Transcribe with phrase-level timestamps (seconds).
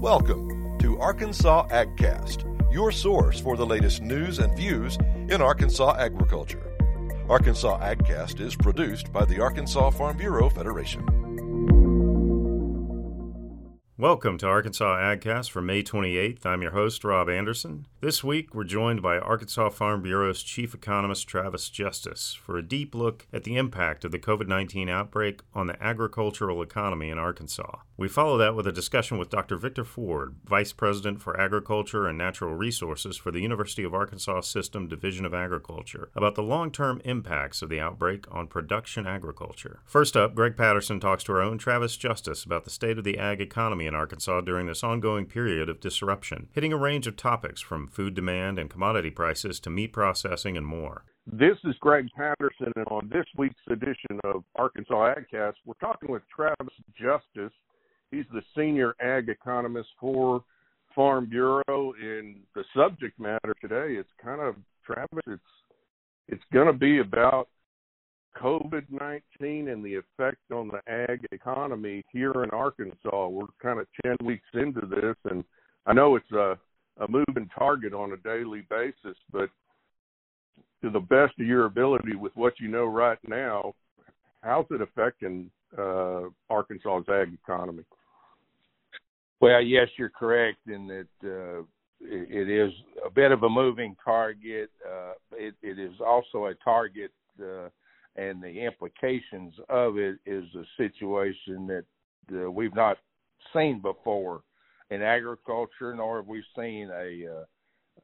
[0.00, 4.96] Welcome to Arkansas AgCast, your source for the latest news and views
[5.28, 6.72] in Arkansas agriculture.
[7.28, 11.04] Arkansas AgCast is produced by the Arkansas Farm Bureau Federation.
[13.98, 16.46] Welcome to Arkansas AgCast for May 28th.
[16.46, 17.88] I'm your host, Rob Anderson.
[18.00, 22.94] This week, we're joined by Arkansas Farm Bureau's Chief Economist Travis Justice for a deep
[22.94, 27.78] look at the impact of the COVID 19 outbreak on the agricultural economy in Arkansas.
[27.96, 29.56] We follow that with a discussion with Dr.
[29.56, 34.86] Victor Ford, Vice President for Agriculture and Natural Resources for the University of Arkansas System
[34.86, 39.80] Division of Agriculture, about the long term impacts of the outbreak on production agriculture.
[39.84, 43.18] First up, Greg Patterson talks to our own Travis Justice about the state of the
[43.18, 47.60] ag economy in Arkansas during this ongoing period of disruption, hitting a range of topics
[47.60, 51.04] from food demand and commodity prices to meat processing and more.
[51.26, 56.22] This is Greg Patterson, and on this week's edition of Arkansas AgCast, we're talking with
[56.34, 57.52] Travis Justice.
[58.10, 60.42] He's the senior ag economist for
[60.94, 61.62] Farm Bureau,
[62.00, 65.24] and the subject matter today is kind of Travis.
[65.26, 65.42] It's
[66.28, 67.48] it's going to be about
[68.40, 73.28] COVID 19 and the effect on the ag economy here in Arkansas.
[73.28, 75.44] We're kind of 10 weeks into this, and
[75.86, 76.58] I know it's a,
[77.00, 79.50] a moving target on a daily basis, but
[80.82, 83.74] to the best of your ability with what you know right now,
[84.42, 87.84] how's it affecting uh, Arkansas's ag economy?
[89.40, 91.62] Well, yes, you're correct in that uh,
[92.00, 92.72] it, is
[93.04, 94.70] a bit of a moving target.
[94.84, 97.68] Uh, it, it is also a target uh,
[98.18, 101.84] and the implications of it is a situation that
[102.32, 102.98] uh, we've not
[103.54, 104.42] seen before
[104.90, 107.44] in agriculture, nor have we seen a uh,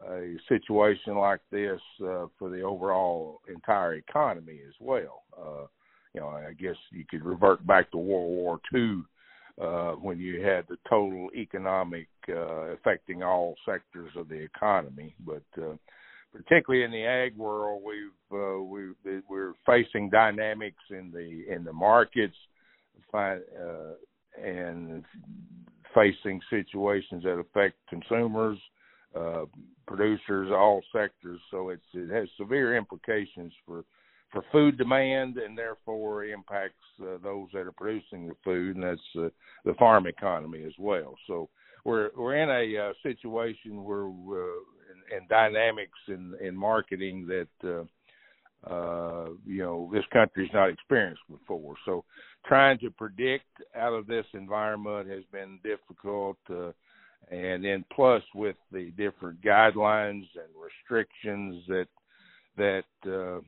[0.08, 5.22] a situation like this uh, for the overall entire economy as well.
[5.38, 5.66] Uh,
[6.12, 9.02] you know, I guess you could revert back to World War II
[9.60, 15.44] uh, when you had the total economic uh, affecting all sectors of the economy, but
[15.58, 15.74] uh,
[16.32, 18.92] particularly in the ag world, we've uh, we
[19.28, 22.36] we're facing dynamics in the in the markets,
[23.12, 23.36] uh,
[24.42, 25.04] and
[25.94, 28.58] facing situations that affect consumers,
[29.14, 29.44] uh,
[29.86, 31.40] producers, all sectors.
[31.50, 33.84] So it's it has severe implications for
[34.32, 39.00] for food demand and therefore impacts uh, those that are producing the food, and that's
[39.16, 39.28] uh,
[39.64, 41.14] the farm economy as well.
[41.26, 41.48] So
[41.84, 47.84] we're we're in a uh, situation where uh, and dynamics in in marketing that uh,
[48.68, 51.74] uh, you know this country's not experienced before.
[51.84, 52.04] So
[52.46, 53.46] trying to predict
[53.76, 56.36] out of this environment has been difficult.
[56.50, 56.72] Uh,
[57.30, 61.86] and then plus with the different guidelines and restrictions that
[62.56, 63.40] that uh,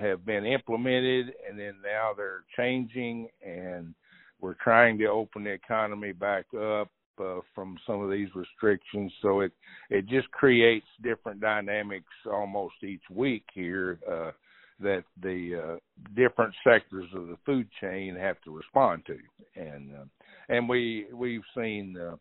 [0.00, 3.94] have been implemented and then now they're changing and
[4.40, 9.12] we're trying to open the economy back up uh, from some of these restrictions.
[9.22, 9.52] So it
[9.90, 14.30] it just creates different dynamics almost each week here uh,
[14.80, 15.76] that the uh,
[16.14, 19.18] different sectors of the food chain have to respond to,
[19.56, 20.04] and uh,
[20.48, 22.16] and we we've seen uh,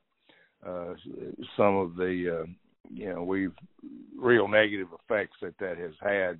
[0.68, 0.94] uh,
[1.56, 2.45] some of the
[2.90, 3.56] you know we've
[4.18, 6.40] real negative effects that that has had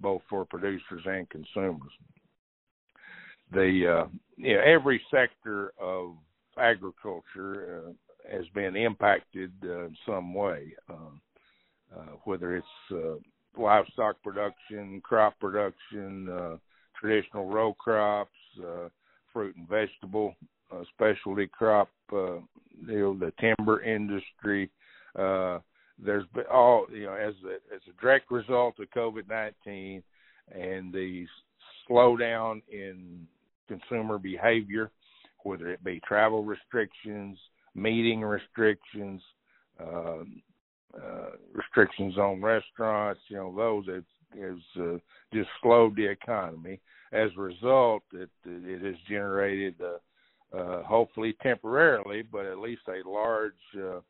[0.00, 1.92] both for producers and consumers.
[3.52, 6.16] The you know every sector of
[6.58, 11.20] agriculture uh, has been impacted uh, in some way, um,
[11.96, 13.16] uh, whether it's uh,
[13.56, 16.56] livestock production, crop production, uh,
[16.98, 18.30] traditional row crops,
[18.60, 18.88] uh,
[19.32, 20.34] fruit and vegetable,
[20.72, 22.36] uh, specialty crop, uh,
[22.86, 24.70] you know, the timber industry.
[25.18, 25.58] Uh,
[26.02, 30.02] there's been all you know as a, as a direct result of COVID nineteen
[30.50, 31.26] and the
[31.88, 33.26] slowdown in
[33.68, 34.90] consumer behavior
[35.44, 37.38] whether it be travel restrictions,
[37.74, 39.22] meeting restrictions,
[39.80, 40.18] uh,
[40.94, 44.02] uh, restrictions on restaurants, you know, those has,
[44.40, 44.98] has uh,
[45.32, 46.80] just slowed the economy.
[47.12, 53.08] As a result, it, it has generated, uh, uh, hopefully temporarily, but at least a
[53.08, 54.00] large uh,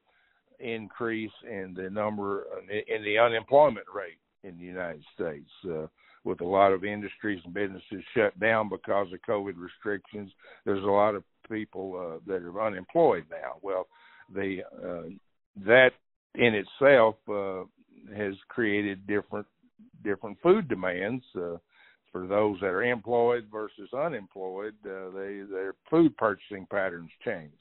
[0.58, 5.50] increase in the number in the unemployment rate in the United States.
[5.66, 5.86] Uh,
[6.24, 10.30] with a lot of industries and businesses shut down because of COVID restrictions.
[10.64, 13.56] There's a lot of people uh, that are unemployed now.
[13.62, 13.86] Well,
[14.34, 15.08] the uh,
[15.64, 15.92] that
[16.34, 17.62] in itself uh,
[18.16, 19.46] has created different
[20.04, 21.56] different food demands uh,
[22.12, 24.74] for those that are employed versus unemployed.
[24.84, 27.52] Uh, they their food purchasing patterns change,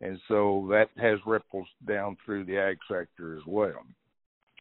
[0.00, 3.84] and so that has ripples down through the ag sector as well.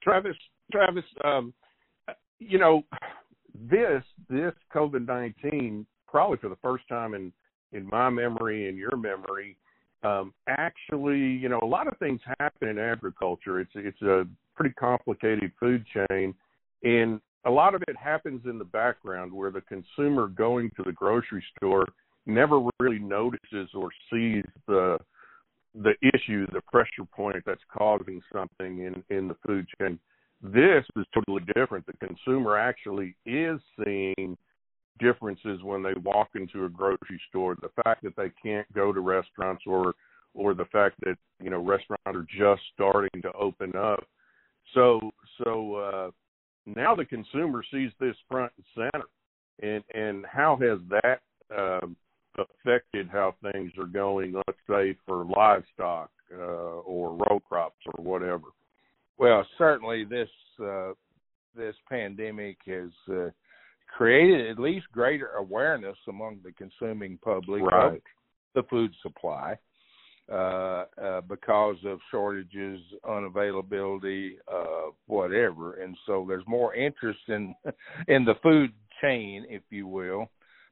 [0.04, 0.36] Travis,
[0.72, 1.54] Travis, um,
[2.40, 2.84] you know,
[3.70, 7.32] this this COVID nineteen probably for the first time in
[7.72, 9.58] in my memory and your memory
[10.06, 13.60] um, actually, you know, a lot of things happen in agriculture.
[13.60, 16.34] It's it's a pretty complicated food chain,
[16.84, 20.92] and a lot of it happens in the background where the consumer going to the
[20.92, 21.86] grocery store
[22.26, 24.98] never really notices or sees the
[25.74, 30.00] the issue, the pressure point that's causing something in in the food chain.
[30.42, 31.86] This is totally different.
[31.88, 34.38] The consumer actually is seeing
[35.00, 37.56] differences when they walk into a grocery store.
[37.56, 39.94] The fact that they can't go to restaurants or
[40.34, 44.06] or the fact that you know restaurants are just starting to open up.
[44.74, 45.12] So
[45.44, 46.12] so uh,
[46.66, 49.06] now the consumer sees this front and center,
[49.62, 51.22] and and how has that
[51.56, 51.96] um,
[52.38, 54.34] affected how things are going?
[54.34, 58.48] Let's say for livestock uh, or row crops or whatever.
[59.18, 60.30] Well, certainly this
[60.62, 60.92] uh,
[61.56, 63.30] this pandemic has uh,
[63.96, 67.94] created at least greater awareness among the consuming public right.
[67.94, 68.02] of
[68.54, 69.58] the food supply
[70.30, 77.56] uh, uh, because of shortages, unavailability, uh, whatever, and so there's more interest in
[78.10, 80.28] in the food chain, if you will,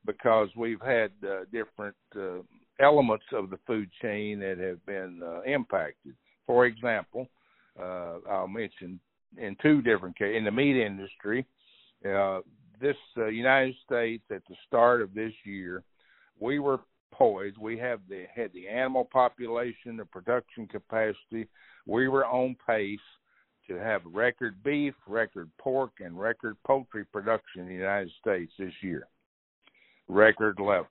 [0.05, 2.41] because we've had uh, different uh,
[2.81, 6.13] elements of the food chain that have been uh, impacted.
[6.45, 7.27] For example,
[7.79, 8.99] uh, I'll mention
[9.37, 11.45] in two different cases in the meat industry.
[12.05, 12.41] Uh,
[12.79, 15.83] this uh, United States at the start of this year,
[16.39, 16.79] we were
[17.11, 17.57] poised.
[17.57, 21.47] We have the had the animal population, the production capacity.
[21.85, 22.99] We were on pace
[23.67, 28.73] to have record beef, record pork, and record poultry production in the United States this
[28.81, 29.07] year.
[30.09, 30.89] Record levels.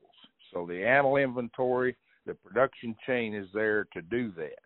[0.53, 1.97] So the animal inventory,
[2.27, 4.59] the production chain is there to do that.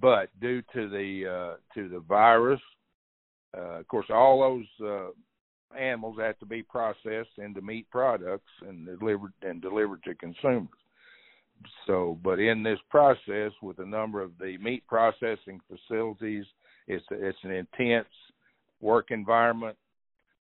[0.00, 2.60] But due to the uh, to the virus,
[3.56, 5.10] uh, of course, all those uh,
[5.78, 10.68] animals have to be processed into meat products and delivered and delivered to consumers.
[11.86, 16.44] So, but in this process, with a number of the meat processing facilities,
[16.86, 18.08] it's it's an intense
[18.80, 19.76] work environment.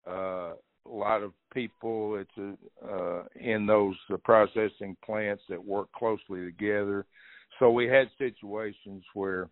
[0.07, 0.53] Uh,
[0.87, 7.05] a lot of people it's a, uh, in those processing plants that work closely together.
[7.59, 9.49] So we had situations where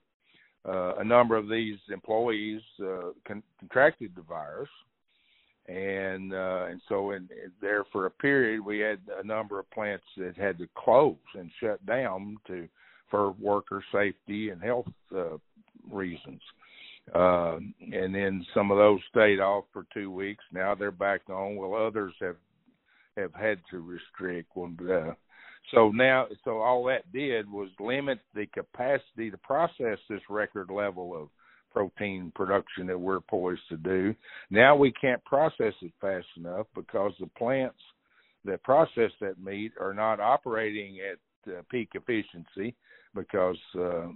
[0.67, 4.69] uh, a number of these employees uh, con- contracted the virus,
[5.69, 9.69] and uh, and so in, in there for a period we had a number of
[9.71, 12.67] plants that had to close and shut down to
[13.09, 15.37] for worker safety and health uh,
[15.91, 16.41] reasons.
[17.13, 17.57] Uh,
[17.91, 20.43] and then some of those stayed off for two weeks.
[20.51, 21.55] Now they're back on.
[21.55, 22.37] Well, others have
[23.17, 24.49] have had to restrict.
[24.55, 25.13] Well, uh,
[25.73, 31.15] so now, so all that did was limit the capacity to process this record level
[31.15, 31.29] of
[31.71, 34.15] protein production that we're poised to do.
[34.49, 37.79] Now we can't process it fast enough because the plants
[38.45, 42.75] that process that meat are not operating at uh, peak efficiency
[43.15, 44.07] because uh,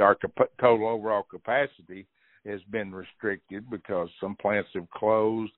[0.00, 2.06] our cap- total overall capacity
[2.46, 5.52] has been restricted because some plants have closed.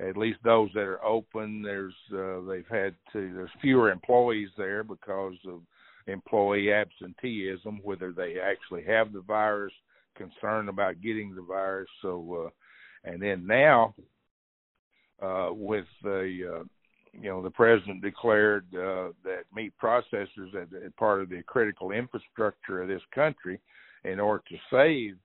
[0.00, 4.82] At least those that are open, there's uh, they've had to there's fewer employees there
[4.82, 5.60] because of
[6.06, 9.72] employee absenteeism, whether they actually have the virus,
[10.14, 11.88] concern about getting the virus.
[12.02, 13.94] So, uh, and then now,
[15.22, 16.64] uh, with the uh,
[17.12, 20.68] you know the president declared uh, that meat processors as
[20.98, 23.60] part of the critical infrastructure of this country,
[24.04, 25.16] in order to save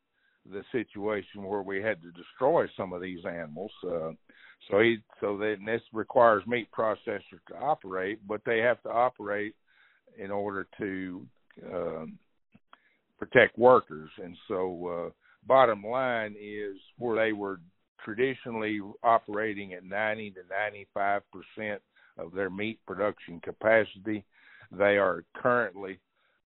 [0.51, 3.71] the situation where we had to destroy some of these animals.
[3.85, 4.11] Uh,
[4.69, 9.55] so he so then this requires meat processors to operate, but they have to operate
[10.17, 11.25] in order to
[11.73, 12.17] um,
[13.19, 14.09] protect workers.
[14.23, 15.09] And so, uh,
[15.45, 17.59] bottom line is where they were
[18.03, 21.81] traditionally operating at 90 to 95 percent
[22.17, 24.25] of their meat production capacity,
[24.71, 25.99] they are currently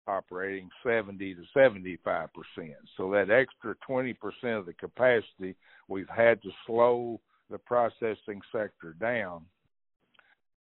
[0.08, 2.78] operating 70 to 75 percent.
[2.96, 5.56] So that extra 20 percent of the capacity,
[5.88, 7.20] we've had to slow
[7.50, 9.44] the processing sector down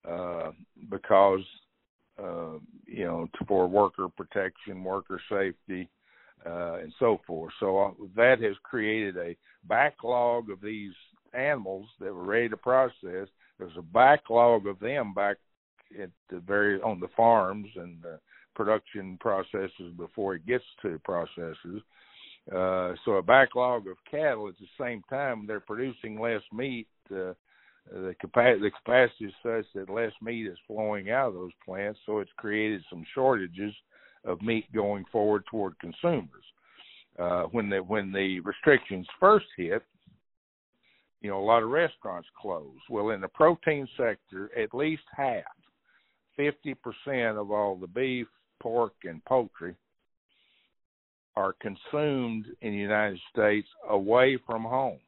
[0.09, 0.51] uh,
[0.91, 1.41] because
[2.23, 5.89] uh, you know for worker protection, worker safety,
[6.45, 7.53] uh, and so forth.
[7.61, 9.37] So uh, that has created a
[9.69, 10.93] backlog of these
[11.35, 13.29] animals that were ready to process.
[13.59, 15.37] There's a backlog of them back
[16.01, 18.17] at the very on the farms and uh,
[18.55, 21.83] production processes before it gets to processors.
[22.53, 26.87] Uh, so a backlog of cattle at the same time they're producing less meat.
[27.15, 27.33] Uh,
[27.91, 31.99] the capacity the capacity is such that less meat is flowing out of those plants,
[32.05, 33.75] so it's created some shortages
[34.25, 36.45] of meat going forward toward consumers.
[37.19, 39.83] Uh, when the when the restrictions first hit,
[41.21, 42.83] you know a lot of restaurants closed.
[42.91, 45.45] Well, in the protein sector, at least half,
[46.37, 48.27] fifty percent of all the beef,
[48.61, 49.77] pork, and poultry
[51.37, 54.99] are consumed in the United States away from home.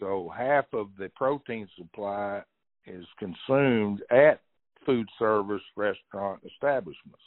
[0.00, 2.42] So half of the protein supply
[2.86, 4.40] is consumed at
[4.84, 7.20] food service restaurant establishments.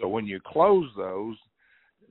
[0.00, 1.36] So when you close those,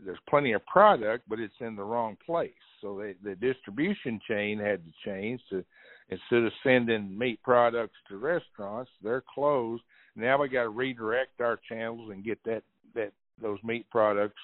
[0.05, 2.51] there's plenty of product, but it's in the wrong place.
[2.81, 5.63] So they, the distribution chain had to change to
[6.09, 9.83] instead of sending meat products to restaurants, they're closed.
[10.15, 12.63] Now we got to redirect our channels and get that
[12.95, 14.41] that those meat products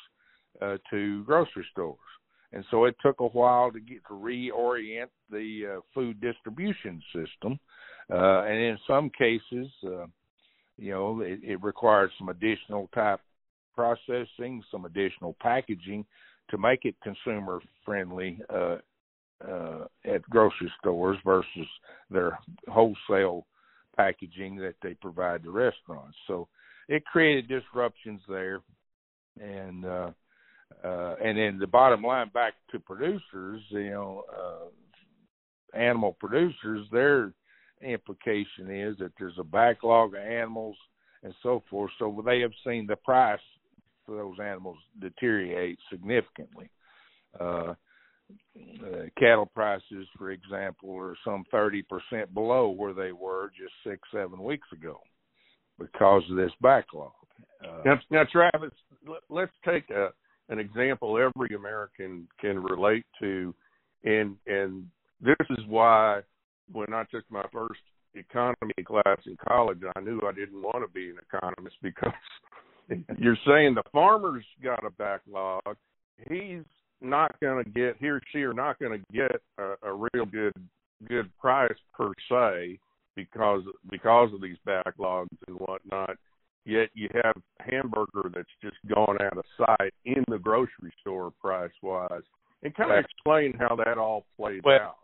[0.61, 1.97] uh, to grocery stores.
[2.53, 7.59] And so it took a while to get to reorient the uh, food distribution system,
[8.11, 10.05] uh, and in some cases, uh,
[10.77, 13.19] you know, it, it required some additional type
[13.73, 16.05] processing, some additional packaging
[16.49, 18.77] to make it consumer friendly uh,
[19.47, 21.67] uh, at grocery stores versus
[22.09, 22.37] their
[22.67, 23.45] wholesale
[23.97, 26.17] packaging that they provide to restaurants.
[26.27, 26.47] So
[26.87, 28.61] it created disruptions there,
[29.41, 30.11] and uh,
[30.83, 37.33] uh, and then the bottom line back to producers, you know, uh, animal producers, their
[37.81, 40.75] implication is that there's a backlog of animals
[41.23, 41.91] and so forth.
[41.99, 43.39] So they have seen the price
[44.05, 46.69] for those animals deteriorate significantly.
[47.39, 47.73] Uh,
[48.83, 51.83] uh, cattle prices, for example, are some 30%
[52.33, 54.99] below where they were just six, seven weeks ago
[55.77, 57.11] because of this backlog.
[57.63, 58.71] Uh, now, now, Travis,
[59.29, 60.09] let's take a,
[60.49, 63.53] an example every American can relate to,
[64.03, 64.87] and and
[65.21, 66.21] this is why
[66.71, 67.81] when I took my first
[68.13, 72.13] economy class in college, I knew I didn't want to be an economist because
[73.17, 75.75] you're saying the farmer's got a backlog.
[76.29, 76.63] He's
[77.01, 80.25] not going to get he or she are not going to get a, a real
[80.25, 80.53] good
[81.07, 82.79] good price per se
[83.15, 86.17] because because of these backlogs and whatnot.
[86.65, 91.71] Yet you have hamburger that's just gone out of sight in the grocery store price
[91.83, 92.23] wise.
[92.63, 94.95] And kind of explain how that all plays well, out.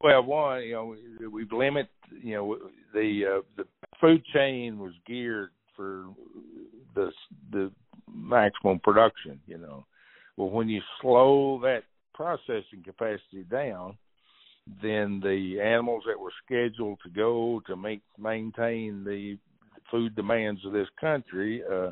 [0.00, 0.96] Well, one, you know,
[1.28, 1.88] we've limited,
[2.22, 2.58] you know,
[2.94, 3.64] the uh, the
[4.00, 6.04] food chain was geared for
[6.94, 7.10] the
[7.50, 7.72] the
[8.08, 9.84] maximum production, you know.
[10.36, 11.82] Well, when you slow that
[12.14, 13.98] processing capacity down,
[14.82, 19.36] then the animals that were scheduled to go to make maintain the
[19.90, 21.90] food demands of this country, uh,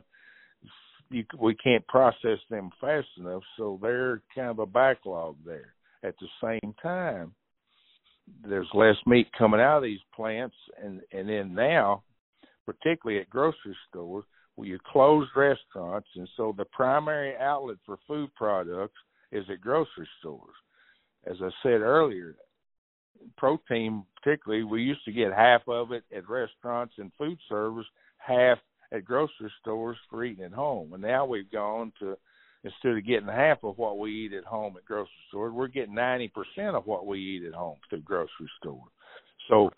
[1.10, 5.74] you, we can't process them fast enough, so they're kind of a backlog there.
[6.02, 7.32] At the same time,
[8.44, 12.02] there's less meat coming out of these plants, and and then now,
[12.64, 14.24] particularly at grocery stores,
[14.56, 18.98] well, you close restaurants, and so the primary outlet for food products
[19.32, 20.54] is at grocery stores.
[21.26, 22.36] As I said earlier,
[23.36, 27.86] protein, particularly, we used to get half of it at restaurants and food service,
[28.18, 28.58] half
[28.92, 30.92] at grocery stores for eating at home.
[30.92, 32.16] And now we've gone to
[32.64, 35.94] instead of getting half of what we eat at home at grocery stores, we're getting
[35.94, 38.90] ninety percent of what we eat at home through grocery stores.
[39.48, 39.70] So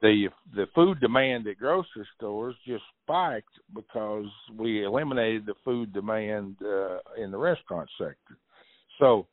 [0.00, 6.56] the the food demand at grocery stores just spiked because we eliminated the food demand
[6.62, 8.36] uh, in the restaurant sector.
[8.98, 9.26] So,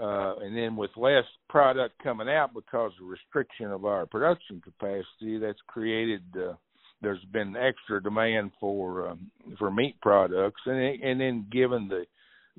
[0.00, 5.38] uh, and then with less product coming out because of restriction of our production capacity,
[5.38, 6.22] that's created.
[6.36, 6.54] Uh,
[7.02, 12.04] there's been extra demand for um, for meat products, and and then given the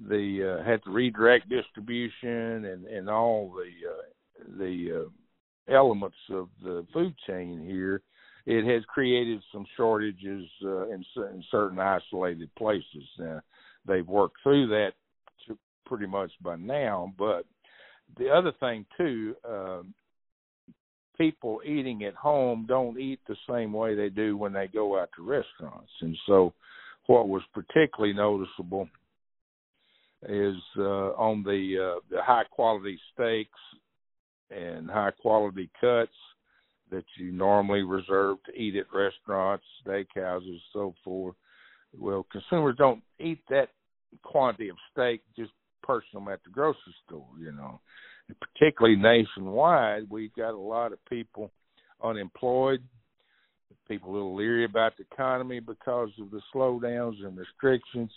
[0.08, 6.50] the uh, had to redirect distribution and and all the uh, the uh, elements of
[6.63, 8.01] the food chain here,
[8.46, 13.03] it has created some shortages uh, in, in certain isolated places.
[13.22, 13.39] Uh,
[13.86, 14.91] they've worked through that
[15.88, 17.46] pretty much by now, but
[18.17, 19.82] the other thing too, uh,
[21.17, 25.10] people eating at home don't eat the same way they do when they go out
[25.15, 26.53] to restaurants, and so
[27.08, 28.88] what was particularly noticeable
[30.27, 33.60] is uh, on the uh, the high quality steaks
[34.50, 36.12] and high quality cuts
[36.89, 41.36] that you normally reserve to eat at restaurants, steakhouses, so forth.
[41.98, 43.70] Well, consumers don't eat that
[44.24, 45.51] quantity of steak just
[46.13, 47.79] them at the grocery store, you know.
[48.27, 51.51] And particularly nationwide, we've got a lot of people
[52.03, 52.84] unemployed,
[53.88, 58.12] people a little leery about the economy because of the slowdowns and restrictions.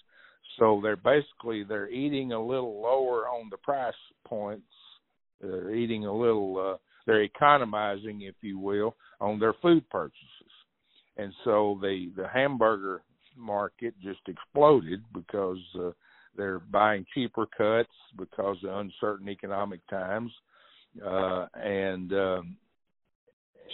[0.58, 3.94] So they're basically they're eating a little lower on the price
[4.26, 4.64] points
[5.40, 6.72] they're eating a little.
[6.74, 10.52] Uh, they're economizing, if you will, on their food purchases,
[11.16, 13.02] and so the the hamburger
[13.36, 15.90] market just exploded because uh,
[16.36, 20.32] they're buying cheaper cuts because of uncertain economic times,
[21.04, 22.56] uh, and um,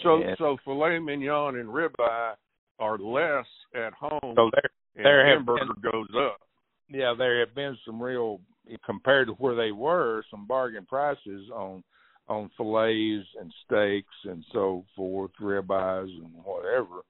[0.03, 2.35] so and, so filet mignon and ribeye
[2.79, 4.51] are less at home so
[4.95, 6.41] there hamburger been, goes up.
[6.89, 8.41] Yeah, there have been some real
[8.85, 11.83] compared to where they were, some bargain prices on
[12.29, 17.03] on fillets and steaks and so forth, ribeyes and whatever.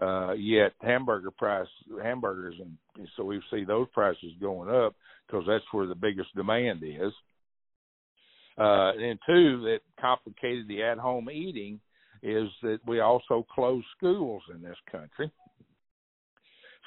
[0.00, 1.66] Uh, yet hamburger price
[2.00, 4.94] hamburgers and so we see those prices going up
[5.26, 7.12] because that's where the biggest demand is.
[8.56, 11.80] Uh, and two, that complicated the at-home eating
[12.22, 15.30] is that we also close schools in this country.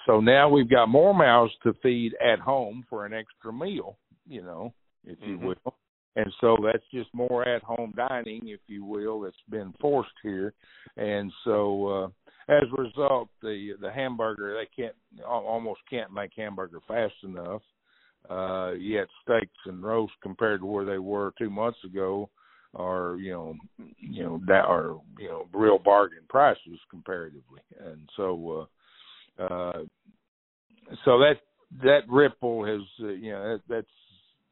[0.05, 4.41] So now we've got more mouths to feed at home for an extra meal, you
[4.41, 4.73] know,
[5.05, 5.47] if you mm-hmm.
[5.47, 5.75] will.
[6.17, 10.53] And so that's just more at home dining, if you will, that's been forced here.
[10.97, 12.07] And so uh
[12.49, 14.95] as a result the the hamburger they can't
[15.25, 17.61] almost can't make hamburger fast enough.
[18.29, 22.29] Uh yet steaks and roast compared to where they were two months ago
[22.75, 23.55] are you know
[23.99, 27.61] you know that are you know real bargain prices comparatively.
[27.79, 28.67] And so
[29.39, 29.83] uh uh
[31.05, 31.35] so that
[31.83, 33.87] that ripple has uh, you know that, that's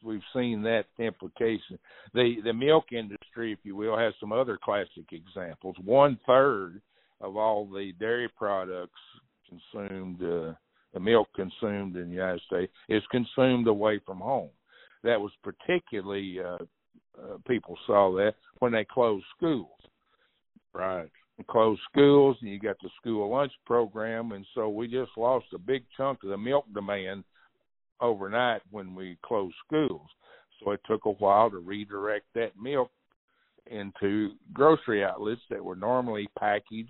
[0.03, 1.77] we've seen that implication.
[2.13, 5.75] The the milk industry if you will has some other classic examples.
[5.83, 6.81] One third
[7.21, 8.99] of all the dairy products
[9.47, 10.53] consumed uh
[10.93, 14.49] the milk consumed in the United States is consumed away from home
[15.03, 16.57] that was particularly uh
[17.21, 19.67] uh, people saw that when they closed schools.
[20.73, 21.09] Right.
[21.47, 25.57] closed schools, and you got the school lunch program, and so we just lost a
[25.57, 27.23] big chunk of the milk demand
[28.01, 30.07] overnight when we closed schools.
[30.59, 32.91] So it took a while to redirect that milk
[33.65, 36.89] into grocery outlets that were normally packaged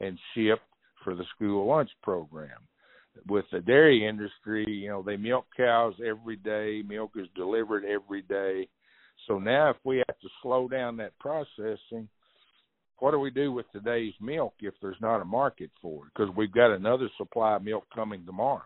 [0.00, 0.62] and shipped
[1.04, 2.58] for the school lunch program.
[3.26, 8.22] With the dairy industry, you know, they milk cows every day, milk is delivered every
[8.22, 8.68] day.
[9.26, 12.08] So now, if we have to slow down that processing,
[12.98, 16.12] what do we do with today's milk if there's not a market for it?
[16.14, 18.62] Because we've got another supply of milk coming tomorrow.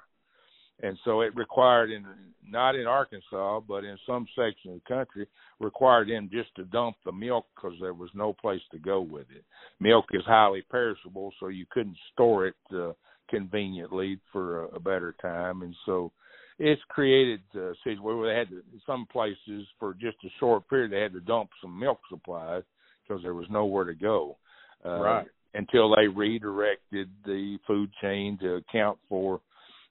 [0.82, 2.04] And so it required in
[2.48, 5.26] not in Arkansas, but in some section of the country,
[5.60, 9.26] required them just to dump the milk because there was no place to go with
[9.34, 9.44] it.
[9.80, 12.92] Milk is highly perishable, so you couldn't store it uh,
[13.30, 16.12] conveniently for a, a better time, and so
[16.58, 20.92] it's created uh, situations where they had to, some places for just a short period
[20.92, 22.62] they had to dump some milk supplies
[23.02, 24.36] because there was nowhere to go.
[24.84, 25.26] Uh, right.
[25.54, 29.40] Until they redirected the food chain to account for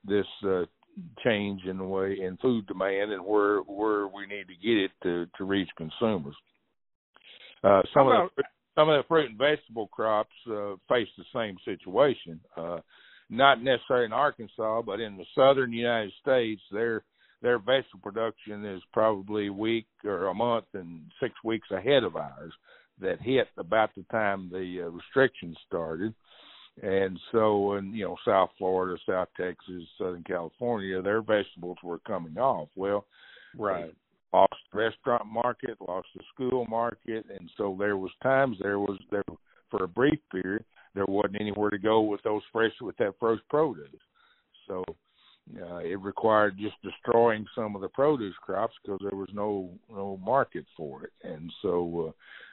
[0.07, 0.63] this uh,
[1.23, 4.91] change in the way in food demand and where where we need to get it
[5.03, 6.35] to to reach consumers.
[7.63, 8.43] Uh, some of the
[8.75, 12.39] some of the fruit and vegetable crops uh, face the same situation.
[12.55, 12.79] Uh,
[13.29, 17.03] not necessarily in Arkansas, but in the southern United States, their
[17.41, 22.15] their vegetable production is probably a week or a month and six weeks ahead of
[22.15, 22.53] ours.
[22.99, 26.13] That hit about the time the uh, restrictions started,
[26.81, 32.37] and so in you know South Florida, South Texas, Southern California, their vegetables were coming
[32.37, 32.69] off.
[32.75, 33.05] Well,
[33.57, 33.93] right.
[34.33, 38.97] Lost the restaurant market, lost the school market, and so there was times there was
[39.11, 39.23] there
[39.69, 40.63] for a brief period
[40.93, 43.87] there wasn't anywhere to go with those fresh with that fresh produce.
[44.67, 44.83] So
[45.61, 50.19] uh, it required just destroying some of the produce crops because there was no no
[50.23, 51.11] market for it.
[51.23, 52.11] And so, uh,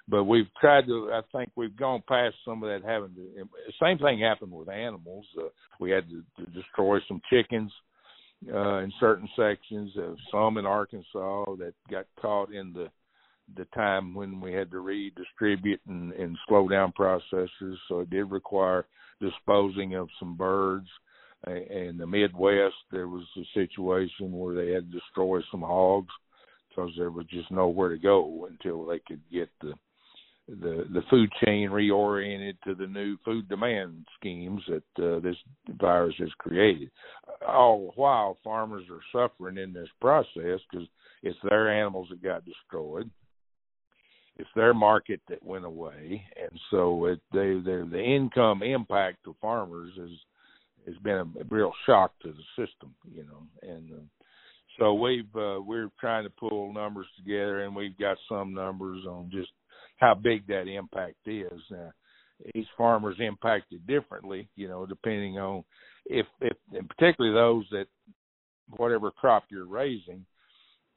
[0.08, 1.10] but we've tried to.
[1.12, 3.48] I think we've gone past some of that having to.
[3.80, 5.26] Same thing happened with animals.
[5.38, 5.48] Uh,
[5.80, 7.70] we had to, to destroy some chickens
[8.52, 9.92] uh, in certain sections.
[9.98, 12.88] of some in Arkansas that got caught in the
[13.56, 17.78] the time when we had to redistribute and, and slow down processes.
[17.88, 18.86] So it did require
[19.20, 20.86] disposing of some birds.
[21.46, 26.12] In the Midwest, there was a situation where they had to destroy some hogs
[26.68, 29.72] because there was just nowhere to go until they could get the
[30.48, 35.36] the the food chain reoriented to the new food demand schemes that uh, this
[35.78, 36.90] virus has created.
[37.46, 40.88] All while, farmers are suffering in this process because
[41.22, 43.10] it's their animals that got destroyed.
[44.38, 49.92] It's their market that went away, and so it, they the income impact to farmers
[49.98, 50.18] is
[50.86, 54.24] has been a real shock to the system, you know, and uh,
[54.78, 59.28] so we've uh, we're trying to pull numbers together, and we've got some numbers on
[59.30, 59.50] just
[59.98, 61.60] how big that impact is.
[61.70, 61.92] Now,
[62.54, 65.64] each farmer's impacted differently, you know, depending on
[66.06, 67.86] if if and particularly those that
[68.76, 70.24] whatever crop you're raising,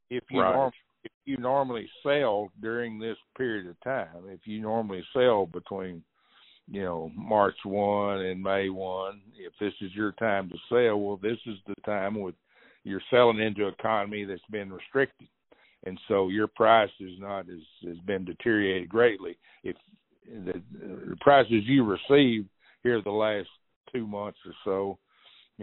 [0.10, 0.54] if you right.
[0.54, 0.72] norm,
[1.04, 6.04] if you normally sell during this period of time, if you normally sell between
[6.68, 11.20] you know March one and May one, if this is your time to sell, well,
[11.22, 12.36] this is the time with
[12.84, 15.28] you're selling into an economy that's been restricted,
[15.84, 19.38] and so your price is not as has been deteriorated greatly.
[19.64, 19.76] If
[20.26, 22.50] the, the prices you received
[22.84, 23.50] here the last
[23.92, 24.98] two months or so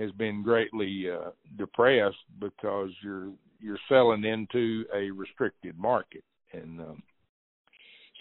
[0.01, 7.03] has been greatly uh, depressed because you're you're selling into a restricted market, and um,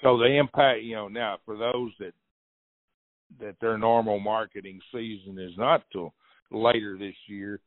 [0.02, 2.14] so the impact, you know, now for those that
[3.40, 6.14] that their normal marketing season is not till
[6.50, 7.60] later this year,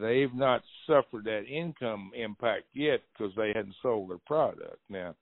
[0.00, 4.78] they've not suffered that income impact yet because they hadn't sold their product.
[4.88, 5.14] Now,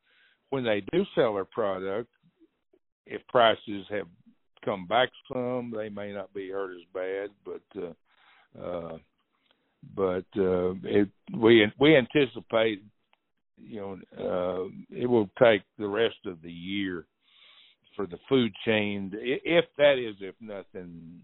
[0.51, 2.09] when they do sell their product,
[3.07, 4.07] if prices have
[4.65, 8.99] come back some, they may not be hurt as bad, but uh, uh,
[9.95, 12.83] but uh, it, we we anticipate,
[13.57, 17.07] you know, uh, it will take the rest of the year
[17.95, 21.21] for the food chain, if that is, if nothing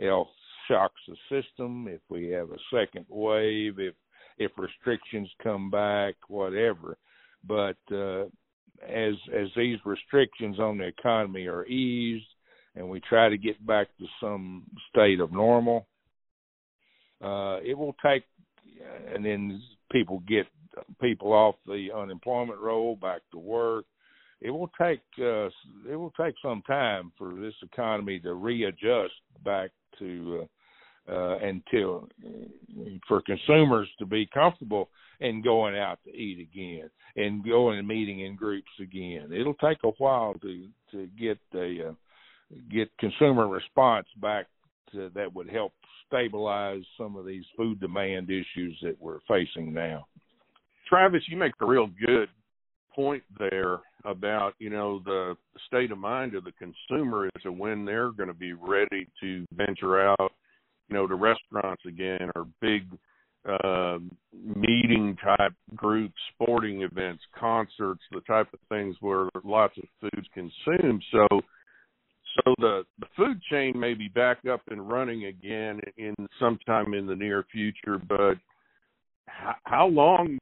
[0.00, 0.28] else
[0.68, 3.94] shocks the system, if we have a second wave, if
[4.38, 6.98] if restrictions come back, whatever.
[7.46, 8.24] But uh,
[8.86, 12.26] as as these restrictions on the economy are eased,
[12.74, 15.86] and we try to get back to some state of normal,
[17.22, 18.24] uh, it will take,
[19.14, 20.46] and then people get
[21.00, 23.86] people off the unemployment roll back to work.
[24.42, 25.48] It will take uh,
[25.90, 30.46] it will take some time for this economy to readjust back to
[31.08, 32.08] uh, uh, until
[33.08, 34.88] for consumers to be comfortable
[35.20, 39.30] in going out to eat again and going and meeting in groups again.
[39.32, 41.92] It'll take a while to to get the uh,
[42.70, 44.46] get consumer response back
[44.92, 45.72] to, that would help
[46.06, 50.06] stabilize some of these food demand issues that we're facing now.
[50.88, 52.28] Travis, you make a real good
[52.94, 57.84] point there about you know the state of mind of the consumer as to when
[57.84, 60.32] they're going to be ready to venture out
[60.88, 62.82] you know, to restaurants again or big
[63.48, 63.98] uh,
[64.56, 71.02] meeting type groups, sporting events, concerts, the type of things where lots of food's consumed.
[71.12, 76.92] So, so the the food chain may be back up and running again in sometime
[76.94, 77.98] in the near future.
[78.08, 78.34] But
[79.26, 80.38] how, how long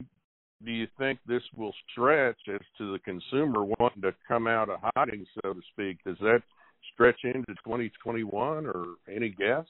[0.65, 4.81] do you think this will stretch as to the consumer wanting to come out of
[4.97, 5.99] hiding, so to speak?
[6.05, 6.41] Does that
[6.93, 9.67] stretch into 2021 or any guess?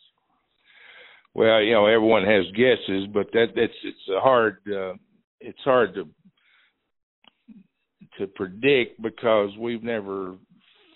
[1.35, 4.95] Well, you know, everyone has guesses, but that that's it's a hard uh,
[5.41, 6.09] it's hard to
[8.19, 10.37] to predict because we've never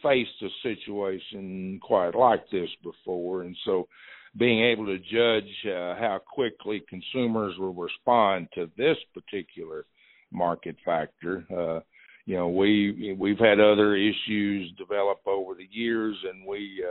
[0.03, 3.89] faced a situation quite like this before, and so
[4.37, 9.87] being able to judge uh, how quickly consumers will respond to this particular
[10.31, 11.45] market factor.
[11.51, 11.81] Uh,
[12.27, 16.85] you know, we we've had other issues develop over the years, and we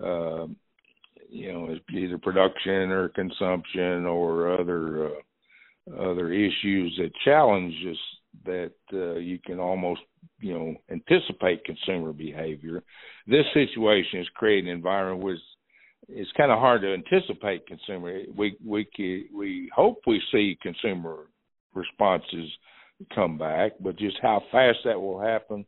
[0.00, 0.46] uh, uh,
[1.32, 5.10] you know, either production or consumption or other uh,
[5.98, 7.96] other issues that challenge us
[8.44, 10.02] that uh, you can almost
[10.40, 12.82] you know anticipate consumer behavior.
[13.26, 15.38] This situation is creating an environment where
[16.08, 18.20] it's kind of hard to anticipate consumer.
[18.36, 18.86] We we
[19.34, 21.28] we hope we see consumer
[21.74, 22.50] responses
[23.14, 25.64] come back, but just how fast that will happen,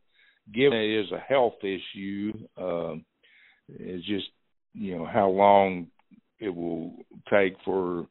[0.53, 3.05] given it is a health issue, um,
[3.69, 4.27] is just
[4.75, 5.87] you know how long
[6.39, 6.93] it will
[7.31, 8.07] take for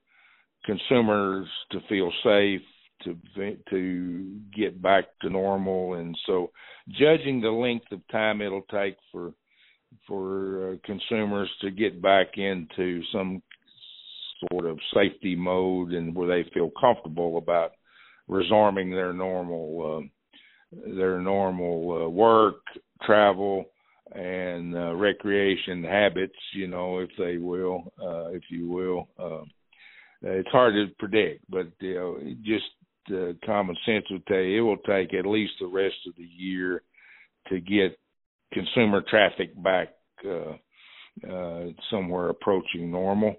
[0.65, 2.61] consumers to feel safe
[3.03, 3.17] to
[3.69, 5.95] to get back to normal.
[5.95, 6.51] And so
[6.89, 9.33] judging the length of time it'll take for
[10.07, 13.41] for uh, consumers to get back into some
[14.49, 17.71] sort of safety mode and where they feel comfortable about
[18.27, 22.61] resuming their normal uh, their normal uh, work
[23.05, 23.65] travel
[24.13, 29.07] and uh, recreation habits, you know, if they will, uh, if you will.
[29.17, 29.43] Uh,
[30.21, 32.65] it's hard to predict, but you know, just
[33.11, 36.23] uh, common sense would tell you it will take at least the rest of the
[36.23, 36.81] year
[37.49, 37.97] to get
[38.53, 39.89] consumer traffic back
[40.25, 40.53] uh,
[41.29, 43.35] uh, somewhere approaching normal.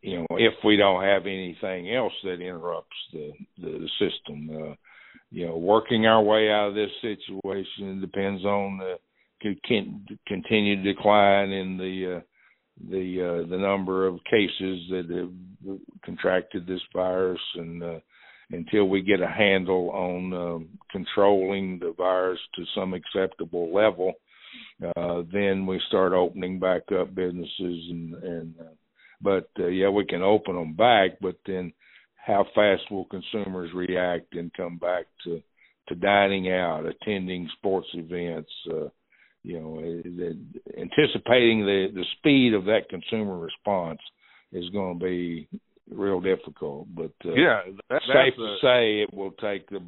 [0.00, 4.74] You know, if we don't have anything else that interrupts the the, system, uh,
[5.30, 8.96] you know, working our way out of this situation depends on the
[9.40, 12.20] can continue to decline in the uh,
[12.90, 17.98] the uh, the number of cases that have contracted this virus, and uh,
[18.50, 24.12] until we get a handle on um, controlling the virus to some acceptable level,
[24.96, 27.50] uh, then we start opening back up businesses
[27.90, 28.54] and and.
[28.60, 28.74] Uh,
[29.22, 31.72] but uh, yeah, we can open them back, but then
[32.16, 35.42] how fast will consumers react and come back to
[35.88, 38.88] to dining out, attending sports events, uh,
[39.46, 39.78] you know,
[40.76, 44.00] anticipating the the speed of that consumer response
[44.52, 45.48] is going to be
[45.88, 46.88] real difficult.
[46.92, 48.56] But uh, yeah, that, safe to a...
[48.60, 49.78] say it will take the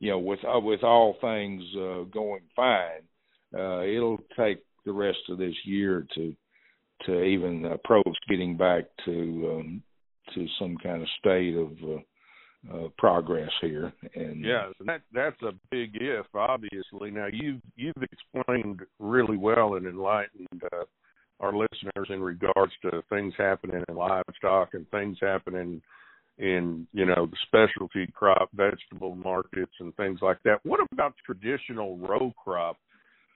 [0.00, 3.02] you know with uh, with all things uh, going fine,
[3.54, 6.34] uh, it'll take the rest of this year to
[7.04, 9.82] to even approach getting back to um,
[10.34, 12.00] to some kind of state of uh,
[12.70, 13.92] uh, progress here.
[14.14, 17.10] And yeah, that that's a big if, obviously.
[17.10, 20.84] Now you've you've explained really well and enlightened uh,
[21.40, 25.82] our listeners in regards to things happening in livestock and things happening
[26.38, 30.60] in you know the specialty crop vegetable markets and things like that.
[30.62, 32.76] What about traditional row crop?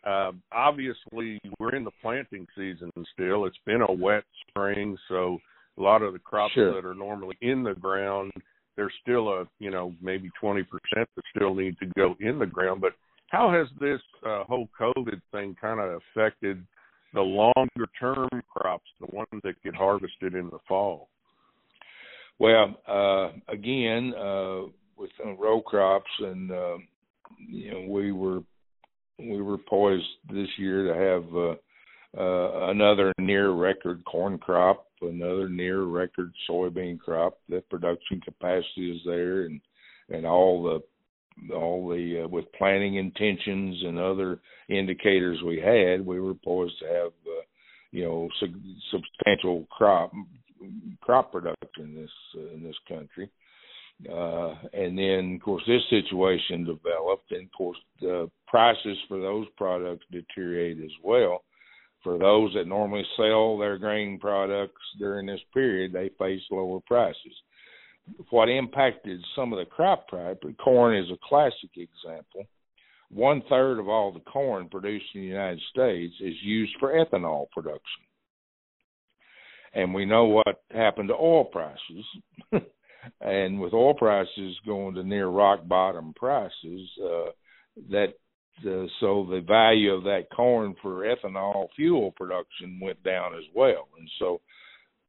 [0.05, 3.45] Uh, obviously, we're in the planting season still.
[3.45, 5.39] It's been a wet spring, so
[5.79, 6.75] a lot of the crops sure.
[6.75, 8.31] that are normally in the ground,
[8.77, 12.81] there's still a you know maybe 20% that still need to go in the ground.
[12.81, 12.93] But
[13.29, 16.65] how has this uh, whole COVID thing kind of affected
[17.15, 21.09] the longer term crops, the ones that get harvested in the fall?
[22.39, 24.63] Well, uh, again, uh,
[24.97, 26.77] with uh, row crops, and uh,
[27.49, 28.41] you know, we were
[29.19, 31.57] we were poised this year to have
[32.19, 37.39] uh, another near record corn crop, another near record soybean crop.
[37.49, 39.61] The production capacity is there, and
[40.09, 46.21] and all the all the uh, with planting intentions and other indicators we had, we
[46.21, 47.43] were poised to have uh,
[47.91, 50.13] you know su- substantial crop
[51.01, 53.31] crop production in this uh, in this country.
[54.13, 59.47] Uh, and then, of course, this situation developed, and of course, the prices for those
[59.57, 61.45] products deteriorated as well.
[62.07, 67.17] For those that normally sell their grain products during this period, they face lower prices.
[68.31, 72.47] What impacted some of the crop price, corn is a classic example.
[73.11, 77.51] One third of all the corn produced in the United States is used for ethanol
[77.51, 78.07] production
[79.77, 82.05] and we know what happened to oil prices.
[83.21, 87.31] and with oil prices going to near rock bottom prices, uh,
[87.91, 88.15] that
[88.61, 93.89] uh, so the value of that corn for ethanol fuel production went down as well,
[93.99, 94.41] and so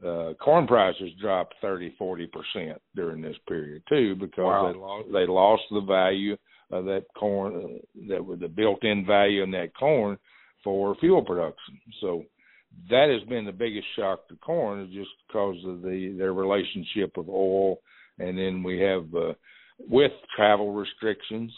[0.05, 4.71] uh, corn prices dropped 30, 40 percent during this period too because wow.
[4.71, 6.37] they lost they lost the value
[6.71, 10.17] of that corn uh, that was the built-in value in that corn
[10.63, 11.79] for fuel production.
[12.01, 12.23] So
[12.89, 17.17] that has been the biggest shock to corn is just because of the their relationship
[17.17, 17.77] with oil
[18.19, 19.33] and then we have uh,
[19.79, 21.51] with travel restrictions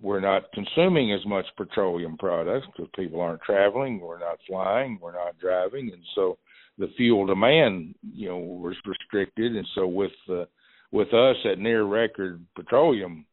[0.00, 5.12] we're not consuming as much petroleum products because people aren't traveling we're not flying we're
[5.12, 6.36] not driving and so
[6.78, 10.44] the fuel demand you know was restricted and so with uh,
[10.92, 13.24] with us at near record petroleum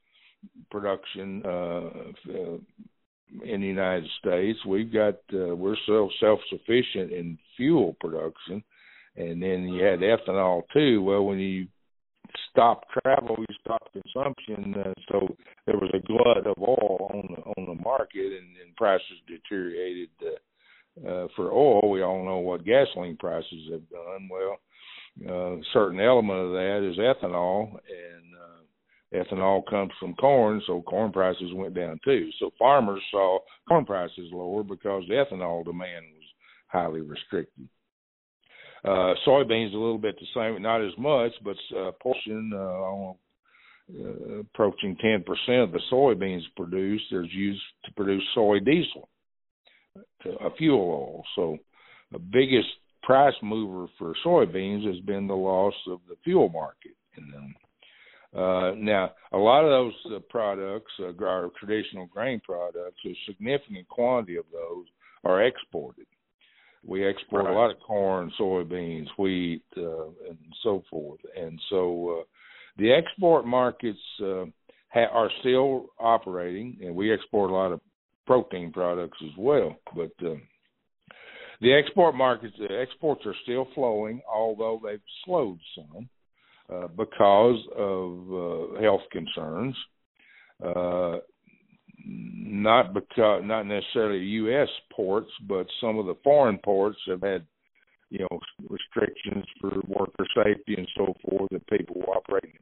[0.70, 1.90] production uh,
[2.30, 2.58] uh
[3.44, 4.60] in the United States.
[4.66, 8.64] We've got uh, we're so self sufficient in fuel production,
[9.16, 11.02] and then you had ethanol too.
[11.02, 11.68] Well, when you
[12.52, 17.42] stop travel, you stop consumption, uh, so there was a glut of oil on the
[17.42, 20.10] on the market, and, and prices deteriorated.
[20.22, 20.38] Uh,
[21.08, 24.30] uh, for oil, we all know what gasoline prices have done.
[24.30, 24.58] Well,
[25.26, 30.82] uh, a certain element of that is ethanol, and uh, ethanol comes from corn, so
[30.82, 32.30] corn prices went down too.
[32.40, 36.28] So farmers saw corn prices lower because the ethanol demand was
[36.68, 37.70] highly restricted.
[38.84, 44.40] Uh, soybeans a little bit the same, not as much, but uh, portion uh, uh,
[44.40, 45.20] approaching 10%
[45.64, 49.08] of the soybeans produced is used to produce soy diesel,
[50.26, 51.24] a fuel oil.
[51.36, 51.58] So
[52.12, 52.70] the biggest
[53.04, 57.56] price mover for soybeans has been the loss of the fuel market in them.
[58.34, 63.88] Uh, now, a lot of those uh, products, uh, our traditional grain products, a significant
[63.90, 64.86] quantity of those
[65.24, 66.06] are exported.
[66.86, 67.54] We export right.
[67.54, 71.20] a lot of corn, soybeans, wheat, uh, and so forth.
[71.38, 72.24] And so uh,
[72.78, 74.46] the export markets uh,
[74.90, 77.82] ha- are still operating, and we export a lot of
[78.26, 79.76] protein products as well.
[79.96, 80.36] But uh,
[81.62, 86.10] the export markets, the exports are still flowing, although they've slowed some.
[86.72, 89.76] Uh, because of uh, health concerns,
[90.66, 91.18] uh,
[92.06, 94.70] not because not necessarily U.S.
[94.92, 97.46] ports, but some of the foreign ports have had
[98.10, 102.54] you know restrictions for worker safety and so forth that people operating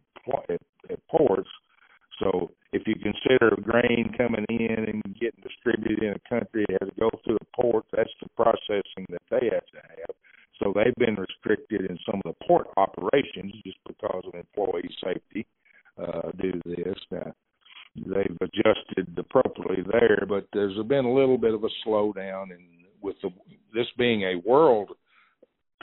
[0.49, 1.49] at, at ports.
[2.19, 6.89] So if you consider grain coming in and getting distributed in a country, it has
[6.89, 7.85] to go through the port.
[7.95, 10.15] That's the processing that they have to have.
[10.61, 15.47] So they've been restricted in some of the port operations just because of employee safety
[15.97, 16.99] uh, due to this.
[17.09, 17.33] Now,
[18.05, 22.51] they've adjusted appropriately there, but there's been a little bit of a slowdown.
[22.51, 22.61] And
[23.01, 23.29] with the,
[23.73, 24.89] this being a world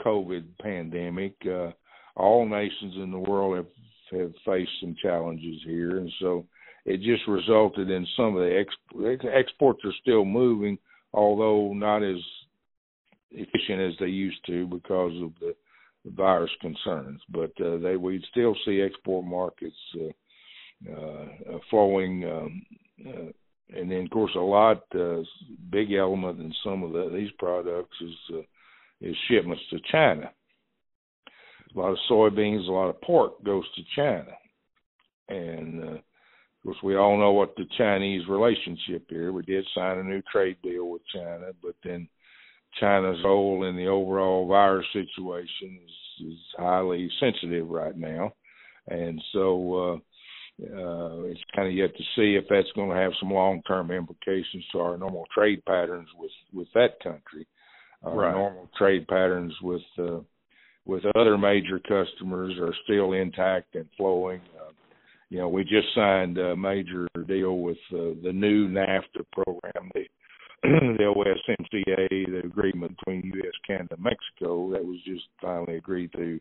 [0.05, 1.71] COVID pandemic, uh,
[2.15, 3.67] all nations in the world have
[4.11, 6.45] have faced some challenges here, and so
[6.85, 10.77] it just resulted in some of the exp- exports are still moving,
[11.13, 12.15] although not as
[13.31, 15.53] efficient as they used to because of the,
[16.05, 17.19] the virus concerns.
[17.29, 20.11] But uh, they we still see export markets uh,
[20.85, 22.65] uh, flowing, um,
[23.07, 25.21] uh, and then of course a lot uh,
[25.71, 28.41] big element in some of the, these products is uh,
[29.01, 30.31] is shipments to China.
[31.75, 34.31] A lot of soybeans, a lot of pork goes to China,
[35.29, 36.01] and uh, of
[36.63, 39.31] course we all know what the Chinese relationship here.
[39.31, 42.07] We did sign a new trade deal with China, but then
[42.79, 48.31] China's role in the overall virus situation is, is highly sensitive right now,
[48.87, 50.01] and so
[50.61, 53.91] uh, uh, it's kind of yet to see if that's going to have some long-term
[53.91, 57.47] implications to our normal trade patterns with with that country.
[58.03, 58.33] Our right.
[58.33, 60.19] normal trade patterns with uh,
[60.85, 64.41] with other major customers are still intact and flowing.
[64.59, 64.71] Uh,
[65.29, 70.05] you know, we just signed a major deal with uh, the new NAFTA program, the
[70.63, 76.39] the USMCA, the agreement between U.S., Canada, and Mexico that was just finally agreed to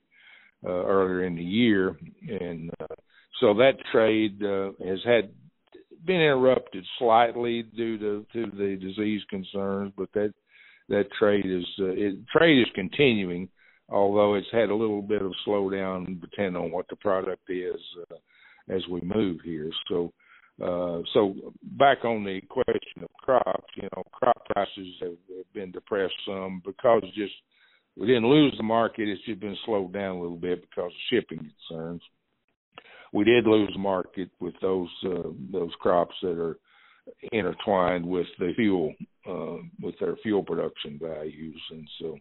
[0.64, 1.98] uh, earlier in the year,
[2.29, 2.94] and uh,
[3.40, 5.31] so that trade uh, has had
[6.05, 10.33] been interrupted slightly due to to the disease concerns, but that
[10.88, 13.49] that trade is uh, it, trade is continuing,
[13.88, 18.16] although it's had a little bit of slowdown depending on what the product is uh,
[18.75, 19.70] as we move here.
[19.88, 20.12] So
[20.62, 25.70] uh, so back on the question of crops, you know, crop prices have, have been
[25.70, 27.35] depressed some because just
[27.96, 29.09] we didn't lose the market.
[29.09, 32.03] It's just been slowed down a little bit because of shipping concerns.
[33.12, 36.59] We did lose market with those uh, those crops that are
[37.33, 38.95] intertwined with the fuel
[39.29, 42.19] uh, with their fuel production values, and so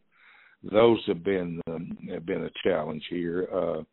[0.72, 3.48] those have been um, have been a challenge here.
[3.54, 3.84] Uh,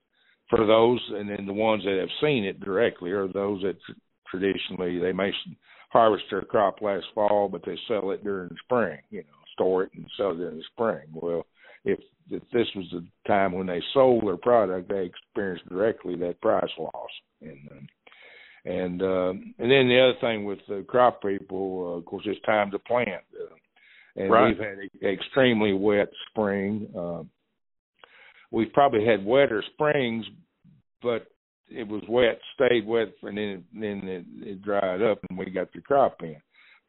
[0.50, 3.76] for those, and then the ones that have seen it directly are those that
[4.30, 5.30] traditionally they may
[5.90, 8.98] harvest their crop last fall, but they sell it during the spring.
[9.10, 11.06] You know, store it and sell it in the spring.
[11.12, 11.46] Well,
[11.84, 11.98] if
[12.32, 16.70] if this was the time when they sold their product, they experienced directly that price
[16.78, 17.10] loss.
[17.40, 17.88] And um,
[18.64, 22.40] and uh, and then the other thing with the crop people, uh, of course, it's
[22.46, 23.22] time to plant.
[23.34, 23.54] Uh,
[24.16, 24.48] and right.
[24.48, 26.88] we've had an extremely wet spring.
[26.96, 27.22] Uh,
[28.50, 30.24] we've probably had wetter springs,
[31.02, 31.26] but
[31.68, 35.72] it was wet, stayed wet, and then then it, it dried up, and we got
[35.72, 36.36] the crop in.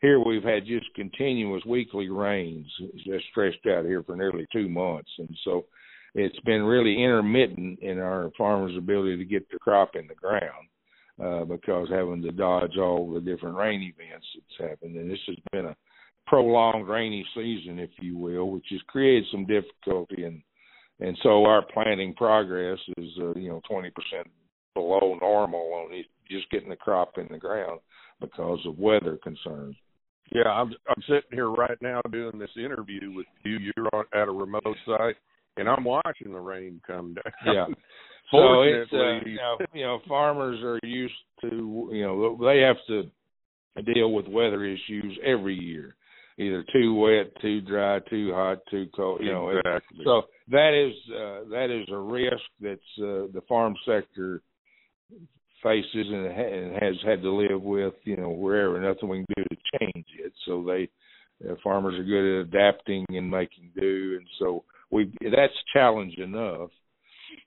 [0.04, 2.68] Here we've had just continuous weekly rains,
[3.06, 5.63] just stretched out here for nearly two months, and so
[6.13, 10.68] it's been really intermittent in our farmers' ability to get the crop in the ground
[11.24, 15.38] uh, because having to dodge all the different rain events that's happened, and this has
[15.54, 15.76] been a
[16.28, 20.26] prolonged rainy season, if you will, which has created some difficulty.
[20.26, 20.42] And
[21.00, 23.89] and so our planting progress is uh, you know 20%
[24.74, 27.80] below normal on just getting the crop in the ground
[28.20, 29.78] because of weather concerns.
[30.31, 33.57] Yeah, I'm I'm sitting here right now doing this interview with you.
[33.57, 35.15] You're on, at a remote site,
[35.57, 37.53] and I'm watching the rain come down.
[37.53, 37.65] Yeah.
[38.31, 42.77] so it's uh, you know, you know farmers are used to you know they have
[42.88, 43.09] to
[43.93, 45.95] deal with weather issues every year,
[46.38, 49.19] either too wet, too dry, too hot, too cold.
[49.21, 50.03] You know, exactly.
[50.05, 54.41] so that is uh, that is a risk that's uh, the farm sector
[55.63, 58.80] faces and, and has had to live with, you know, wherever.
[58.80, 60.34] Nothing we can do to change it.
[60.45, 60.89] So they,
[61.49, 66.69] uh, farmers are good at adapting and making do, and so we that's challenge enough.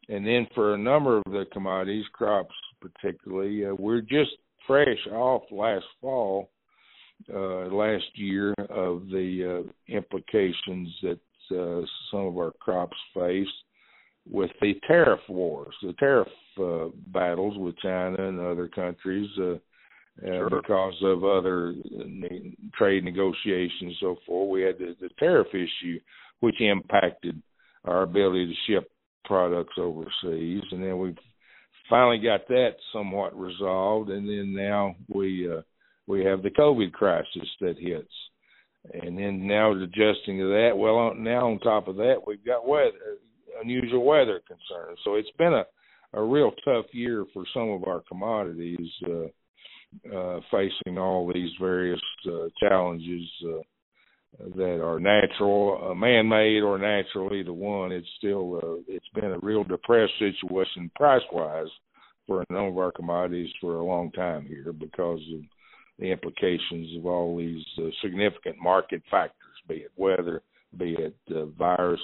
[0.08, 4.30] And then for a number of the commodities, crops particularly, uh, we're just
[4.66, 6.50] fresh off last fall,
[7.32, 11.18] uh, last year of the uh, implications that
[11.52, 13.50] uh, some of our crops faced
[14.30, 16.28] with the tariff wars, the tariff
[16.60, 19.58] uh, battles with China and other countries uh, uh
[20.22, 20.50] sure.
[20.50, 22.34] because of other uh,
[22.76, 24.50] trade negotiations and so forth.
[24.50, 26.00] We had the, the tariff issue,
[26.40, 27.40] which impacted
[27.84, 28.90] our ability to ship
[29.24, 31.14] products overseas, and then we
[31.88, 35.62] finally got that somewhat resolved, and then now we uh,
[36.06, 38.12] we have the COVID crisis that hits.
[38.92, 43.18] And then now adjusting to that, well, now on top of that, we've got weather,
[43.62, 44.98] unusual weather concerns.
[45.04, 45.64] So it's been a
[46.16, 52.00] a real tough year for some of our commodities, uh, uh, facing all these various
[52.26, 57.92] uh, challenges uh, that are natural, uh, man-made or natural, either one.
[57.92, 61.68] It's still uh, it's been a real depressed situation price-wise
[62.26, 65.40] for a number of our commodities for a long time here because of
[65.98, 67.64] the implications of all these
[68.02, 69.34] significant market factors,
[69.68, 70.42] be it weather,
[70.76, 71.16] be it
[71.56, 72.00] virus,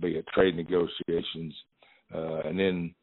[0.00, 1.54] be it trade negotiations,
[2.14, 2.94] uh, and then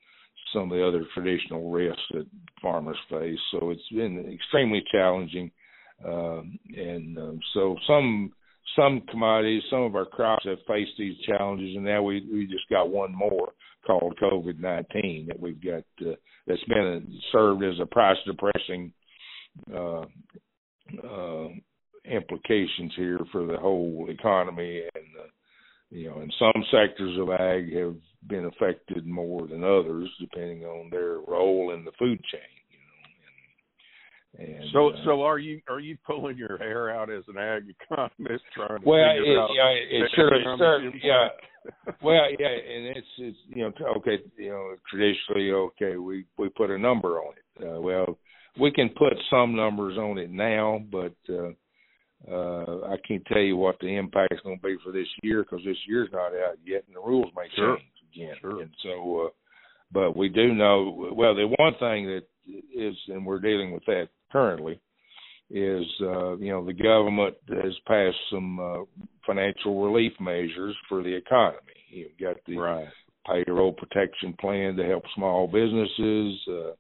[0.54, 2.26] some of the other traditional risks that
[2.62, 3.40] farmers face.
[3.52, 5.52] So it's been extremely challenging,
[6.06, 6.42] uh,
[6.76, 8.32] and um, so some
[8.76, 12.70] some commodities, some of our crops have faced these challenges, and now we we just
[12.70, 13.52] got one more
[13.86, 16.16] called COVID nineteen that we've got uh,
[16.48, 18.92] that's been served as a price depressing
[19.74, 20.06] uh,
[21.04, 21.48] uh,
[22.06, 25.28] implications here for the whole economy, and uh,
[25.94, 27.96] you know, and some sectors of ag have
[28.28, 32.42] been affected more than others, depending on their role in the food chain.
[34.36, 37.66] And, so, uh, so are you are you pulling your hair out as an ag
[37.70, 39.50] economist trying to well, figure it, out?
[39.56, 41.28] Yeah, it certainly, yeah.
[42.02, 46.72] well, yeah, and it's it's you know okay, you know traditionally okay we we put
[46.72, 47.64] a number on it.
[47.64, 48.18] Uh, well,
[48.60, 51.50] we can put some numbers on it now, but uh,
[52.32, 55.44] uh, I can't tell you what the impact is going to be for this year
[55.44, 57.78] because this year's not out yet, and the rules may sure.
[57.78, 58.36] change again.
[58.40, 58.62] Sure.
[58.62, 59.30] And so, uh,
[59.92, 61.12] but we do know.
[61.14, 62.24] Well, the one thing that
[62.74, 64.80] is, and we're dealing with that currently,
[65.50, 68.84] is uh, you know the government has passed some uh,
[69.26, 71.60] financial relief measures for the economy.
[71.90, 72.88] You've got the right.
[73.28, 76.40] payroll protection plan to help small businesses.
[76.50, 76.72] Uh,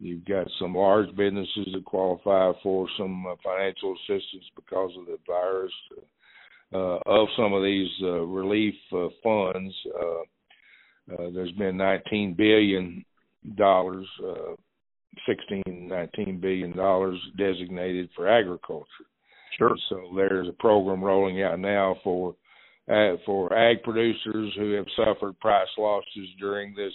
[0.00, 5.18] You've got some large businesses that qualify for some uh, financial assistance because of the
[5.26, 5.72] virus.
[6.72, 13.04] Uh, of some of these uh, relief uh, funds, uh, uh, there's been 19 billion
[13.56, 14.06] dollars,
[15.26, 18.86] 16, 19 billion dollars designated for agriculture.
[19.56, 19.74] Sure.
[19.88, 22.36] So there's a program rolling out now for
[22.88, 26.92] uh, for ag producers who have suffered price losses during this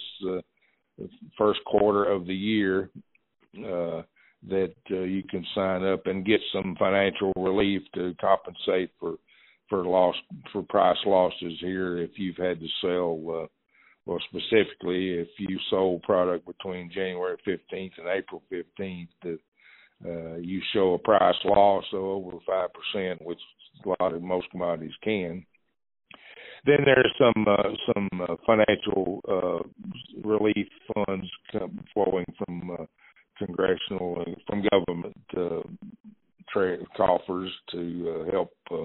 [1.02, 2.90] uh, first quarter of the year
[3.58, 4.02] uh,
[4.48, 9.14] that uh, you can sign up and get some financial relief to compensate for
[9.70, 10.14] for loss
[10.52, 13.46] for price losses here if you've had to sell uh,
[14.04, 19.38] well specifically if you sold product between January 15th and April 15th that
[20.04, 23.38] uh, you show a price loss of over five percent, which
[23.84, 25.44] a lot of most commodities can.
[26.66, 29.62] Then there's some uh, some uh, financial uh,
[30.26, 31.26] relief funds
[31.92, 32.84] flowing from uh,
[33.38, 35.60] congressional and from government uh,
[36.52, 38.84] trade coffers to uh, help uh,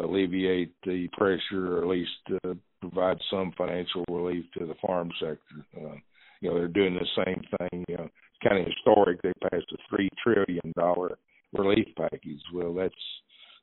[0.00, 2.10] alleviate the pressure, or at least
[2.44, 5.66] uh, provide some financial relief to the farm sector.
[5.76, 5.96] Uh,
[6.40, 7.84] you know, they're doing the same thing.
[7.88, 9.20] You know, it's kind of historic.
[9.22, 11.18] They passed a three trillion dollar
[11.52, 12.40] relief package.
[12.54, 12.94] Well, that's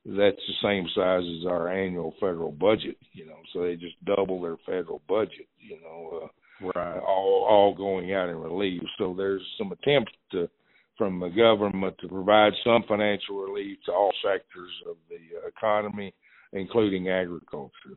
[0.05, 3.39] that's the same size as our annual federal budget, you know.
[3.53, 6.99] So they just double their federal budget, you know, uh, right.
[6.99, 8.81] all all going out in relief.
[8.97, 10.49] So there's some attempts to
[10.97, 16.13] from the government to provide some financial relief to all sectors of the economy,
[16.53, 17.95] including agriculture.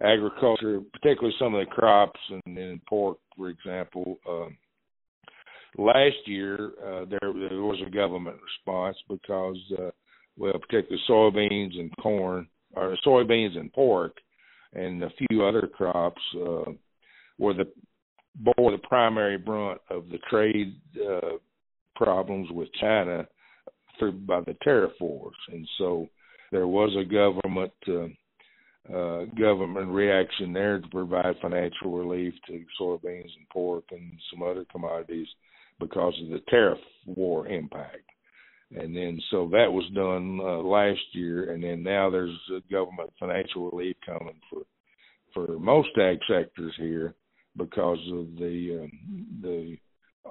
[0.00, 4.18] Agriculture, particularly some of the crops and, and pork, for example.
[4.28, 4.56] Um,
[5.78, 9.90] last year, uh, there there was a government response because uh,
[10.38, 14.16] well, particularly soybeans and corn, or soybeans and pork,
[14.74, 16.70] and a few other crops uh,
[17.38, 17.70] were the
[18.36, 21.36] bore the primary brunt of the trade uh,
[21.94, 23.26] problems with China
[23.98, 26.06] through by the tariff wars, and so
[26.52, 33.34] there was a government uh, uh, government reaction there to provide financial relief to soybeans
[33.36, 35.26] and pork and some other commodities
[35.80, 38.04] because of the tariff war impact
[38.74, 42.36] and then so that was done uh, last year, and then now there's
[42.70, 44.62] government financial relief coming for
[45.32, 47.14] for most ag sectors here
[47.56, 49.76] because of the um, the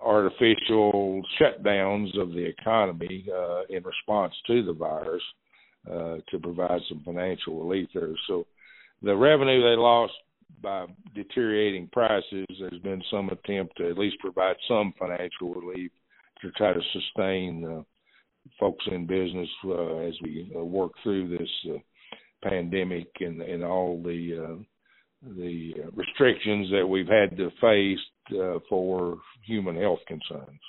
[0.01, 5.23] artificial shutdowns of the economy uh, in response to the virus
[5.89, 8.09] uh, to provide some financial relief there.
[8.27, 8.45] So
[9.01, 10.13] the revenue they lost
[10.61, 15.91] by deteriorating prices, there's been some attempt to at least provide some financial relief
[16.41, 17.83] to try to sustain uh,
[18.59, 21.77] folks in business uh, as we uh, work through this uh,
[22.47, 24.63] pandemic and, and all the uh,
[25.37, 30.59] the restrictions that we've had to face uh, for human health concerns.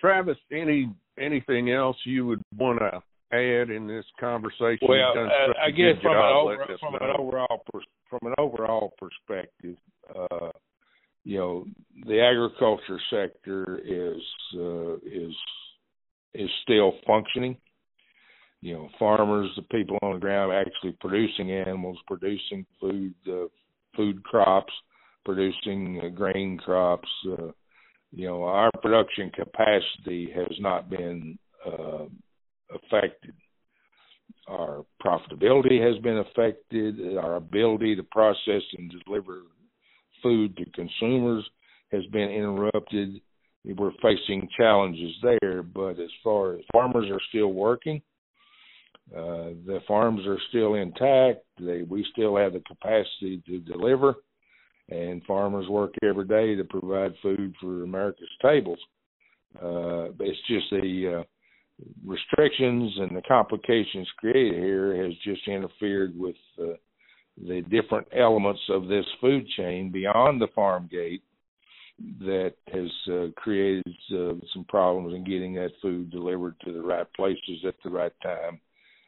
[0.00, 3.02] Travis, any anything else you would want to
[3.36, 4.88] add in this conversation?
[4.88, 7.64] Well, uh, I guess from an, over, from an overall
[8.08, 9.76] from an overall perspective,
[10.14, 10.50] uh,
[11.24, 11.66] you know,
[12.06, 14.20] the agriculture sector is
[14.56, 15.34] uh, is
[16.34, 17.56] is still functioning.
[18.60, 23.48] You know, farmers, the people on the ground actually producing animals, producing food, uh,
[23.96, 24.72] food crops,
[25.24, 27.08] producing uh, grain crops.
[27.26, 27.50] Uh,
[28.12, 32.04] you know, our production capacity has not been uh,
[32.74, 33.34] affected.
[34.46, 37.16] Our profitability has been affected.
[37.16, 39.42] Our ability to process and deliver
[40.22, 41.44] food to consumers
[41.90, 43.20] has been interrupted
[43.64, 45.62] we're facing challenges there.
[45.62, 48.02] But as far as farmers are still working,
[49.10, 51.44] Uh, the farms are still intact.
[51.58, 54.14] They, we still have the capacity to deliver,
[54.88, 58.78] and farmers work every day to provide food for America's tables.
[59.60, 61.24] Uh, it's just the uh,
[62.06, 66.76] restrictions and the complications created here has just interfered with uh,
[67.48, 71.24] the different elements of this food chain beyond the farm gate
[72.20, 77.06] that has uh, created uh, some problems in getting that food delivered to the right
[77.14, 78.60] places at the right time,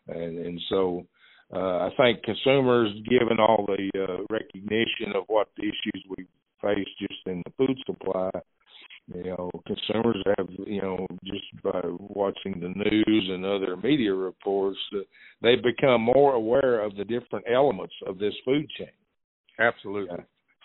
[0.09, 1.07] and and so
[1.53, 6.27] uh, I think consumers, given all the uh, recognition of what the issues we
[6.63, 8.31] face just in the food supply,
[9.15, 14.79] you know, consumers have, you know, just by watching the news and other media reports,
[14.95, 15.01] uh,
[15.43, 18.89] they've become more aware of the different elements of this food chain.
[19.59, 20.17] Absolutely.
[20.19, 20.23] Uh,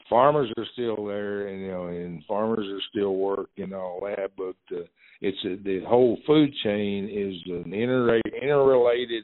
[0.10, 4.76] farmers are still there, and you know, and farmers are still working all that, but
[4.76, 4.84] uh,
[5.22, 9.24] it's a, the whole food chain is an inter interrelated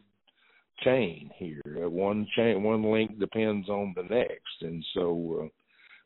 [0.83, 1.61] chain here.
[1.83, 5.47] Uh, one chain, one link depends on the next, and so uh,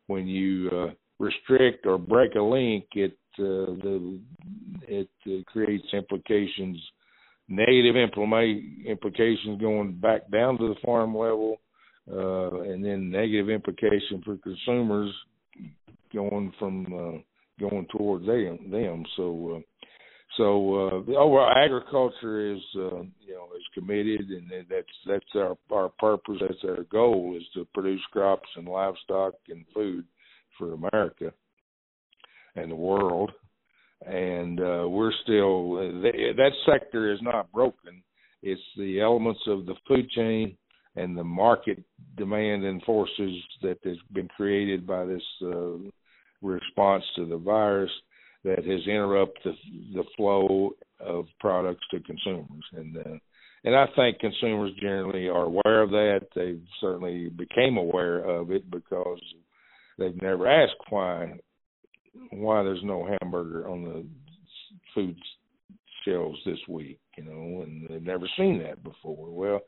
[0.07, 0.87] when you uh,
[1.19, 4.19] restrict or break a link, it uh, the
[4.87, 6.77] it uh, creates implications,
[7.47, 11.57] negative implications going back down to the farm level,
[12.11, 15.13] uh, and then negative implication for consumers
[16.13, 18.71] going from uh, going towards them.
[18.71, 19.03] them.
[19.15, 19.57] So.
[19.57, 19.59] Uh,
[20.37, 25.57] so uh, the overall agriculture is uh, you know is committed, and that's that's our
[25.71, 26.37] our purpose.
[26.39, 30.05] That's our goal is to produce crops and livestock and food
[30.57, 31.33] for America
[32.55, 33.31] and the world.
[34.05, 38.01] And uh, we're still that sector is not broken.
[38.41, 40.55] It's the elements of the food chain
[40.99, 41.81] and the market
[42.17, 45.77] demand and forces that has been created by this uh,
[46.41, 47.91] response to the virus
[48.43, 49.55] that has interrupted
[49.93, 52.63] the, the flow of products to consumers.
[52.73, 53.17] And uh,
[53.65, 56.27] and I think consumers generally are aware of that.
[56.33, 59.19] They certainly became aware of it because
[59.97, 61.39] they've never asked why
[62.31, 64.05] why there's no hamburger on the
[64.95, 65.17] food
[66.09, 69.29] shelves this week, you know, and they've never seen that before.
[69.29, 69.61] Well,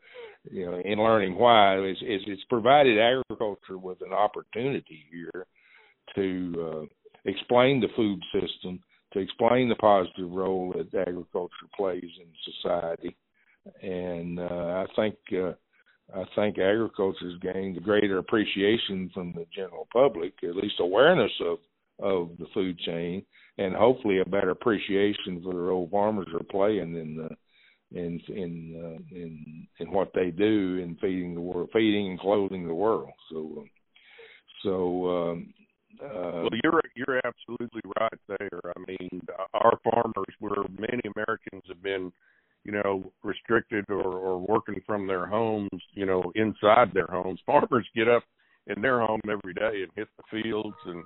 [0.50, 5.46] you know, in learning why, it's, it's, it's provided agriculture with an opportunity here
[6.14, 8.80] to uh, explain the food system,
[9.12, 13.16] to explain the positive role that agriculture plays in society,
[13.82, 15.52] and uh, I think uh,
[16.14, 21.30] I think agriculture has gained a greater appreciation from the general public, at least awareness
[21.40, 21.58] of
[22.02, 23.24] of the food chain,
[23.58, 27.28] and hopefully a better appreciation for the role farmers are playing in the
[27.98, 32.66] in in uh, in in what they do in feeding the world, feeding and clothing
[32.66, 33.12] the world.
[33.30, 33.64] So,
[34.62, 35.54] so um,
[36.02, 38.60] uh, well, you're you're absolutely right there.
[38.64, 39.20] I mean,
[39.54, 42.12] our farmers, where many Americans have been
[42.64, 47.40] you know, restricted or, or working from their homes, you know, inside their homes.
[47.44, 48.22] Farmers get up
[48.68, 51.02] in their home every day and hit the fields and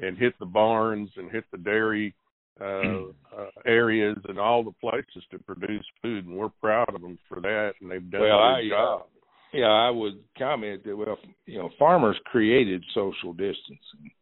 [0.00, 2.14] and hit the barns and hit the dairy
[2.60, 7.18] uh, uh areas and all the places to produce food, and we're proud of them
[7.28, 7.72] for that.
[7.80, 9.00] And they've done well, a I, job.
[9.00, 9.04] Uh,
[9.52, 14.12] yeah, I would comment that well, you know, farmers created social distancing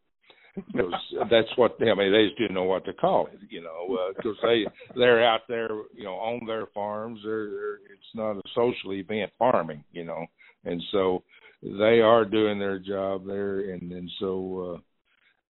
[0.55, 0.93] because
[1.29, 2.11] that's what I mean.
[2.11, 4.65] They just didn't know what to call it, you know, because uh, they
[4.95, 7.19] they're out there, you know, on their farms.
[7.23, 10.25] They're, they're it's not a social event farming, you know,
[10.65, 11.23] and so
[11.61, 14.79] they are doing their job there, and and so uh,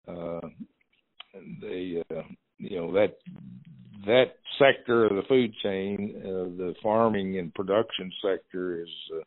[0.08, 0.40] uh,
[1.60, 2.22] they uh,
[2.58, 3.16] you know that
[4.06, 8.88] that sector of the food chain, uh, the farming and production sector is.
[9.14, 9.22] Uh,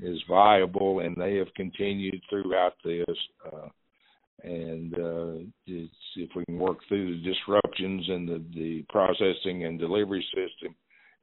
[0.00, 3.16] is viable and they have continued throughout this
[3.52, 3.66] uh
[4.44, 5.34] and uh,
[5.66, 10.74] if we can work through the disruptions in the, the processing and delivery system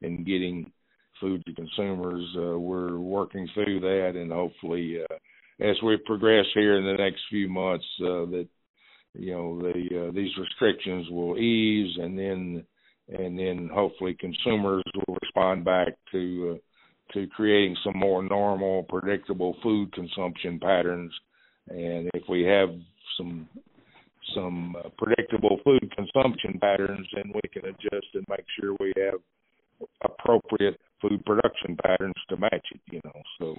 [0.02, 0.70] and getting
[1.20, 2.24] food to consumers.
[2.36, 5.14] Uh, we're working through that, and hopefully, uh,
[5.60, 8.46] as we progress here in the next few months, that
[9.18, 12.64] you know the uh, these restrictions will ease, and then
[13.08, 19.56] and then hopefully consumers will respond back to uh, to creating some more normal, predictable
[19.62, 21.12] food consumption patterns.
[21.68, 22.70] And if we have
[23.16, 23.48] some
[24.34, 29.20] some uh, predictable food consumption patterns, then we can adjust and make sure we have
[30.02, 32.80] appropriate food production patterns to match it.
[32.90, 33.56] You know, so.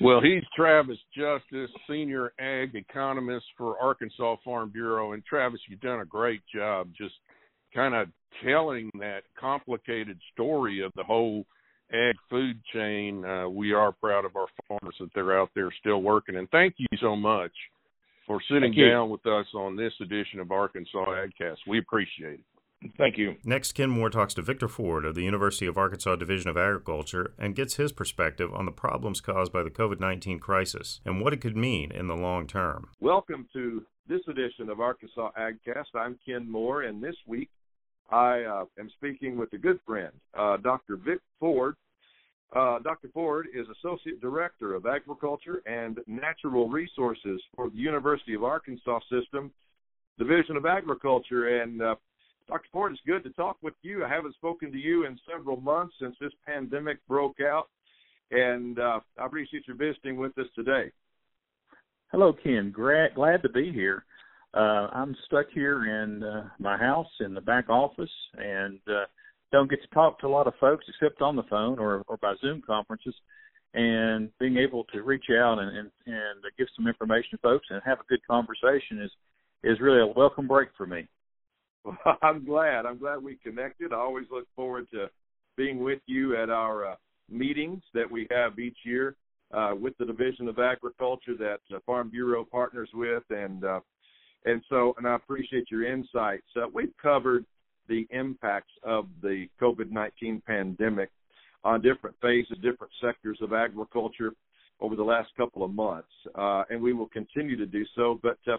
[0.00, 6.00] Well, he's Travis Justice, senior ag economist for Arkansas Farm Bureau, and Travis, you've done
[6.00, 7.14] a great job just
[7.74, 8.08] kind of
[8.44, 11.44] telling that complicated story of the whole
[11.92, 13.24] ag food chain.
[13.24, 16.74] Uh, we are proud of our farmers that they're out there still working, and thank
[16.78, 17.52] you so much
[18.26, 21.58] for sitting down with us on this edition of Arkansas AgCast.
[21.68, 22.51] We appreciate it.
[22.98, 23.36] Thank you.
[23.44, 27.32] Next, Ken Moore talks to Victor Ford of the University of Arkansas Division of Agriculture
[27.38, 31.32] and gets his perspective on the problems caused by the COVID 19 crisis and what
[31.32, 32.88] it could mean in the long term.
[33.00, 35.94] Welcome to this edition of Arkansas AgCast.
[35.94, 37.48] I'm Ken Moore, and this week
[38.10, 40.96] I uh, am speaking with a good friend, uh, Dr.
[40.96, 41.76] Vic Ford.
[42.54, 43.08] Uh, Dr.
[43.14, 49.50] Ford is Associate Director of Agriculture and Natural Resources for the University of Arkansas System,
[50.18, 51.62] Division of Agriculture.
[51.62, 51.94] And uh,
[52.48, 52.68] Dr.
[52.72, 54.04] Ford, it's good to talk with you.
[54.04, 57.68] I haven't spoken to you in several months since this pandemic broke out,
[58.30, 60.90] and uh, I appreciate you visiting with us today.
[62.10, 62.72] Hello, Ken.
[62.74, 64.04] Glad, glad to be here.
[64.54, 69.04] Uh, I'm stuck here in uh, my house in the back office and uh,
[69.50, 72.18] don't get to talk to a lot of folks except on the phone or, or
[72.18, 73.14] by Zoom conferences.
[73.72, 77.80] And being able to reach out and, and, and give some information to folks and
[77.86, 79.10] have a good conversation is
[79.64, 81.06] is really a welcome break for me.
[81.84, 82.86] Well, I'm glad.
[82.86, 83.92] I'm glad we connected.
[83.92, 85.10] I always look forward to
[85.56, 86.94] being with you at our uh,
[87.28, 89.16] meetings that we have each year
[89.52, 93.80] uh, with the Division of Agriculture that uh, Farm Bureau partners with, and uh,
[94.44, 96.46] and so, and I appreciate your insights.
[96.56, 97.44] Uh, we've covered
[97.88, 101.10] the impacts of the COVID 19 pandemic
[101.64, 104.32] on different phases, different sectors of agriculture
[104.80, 108.18] over the last couple of months, uh, and we will continue to do so.
[108.22, 108.56] But uh,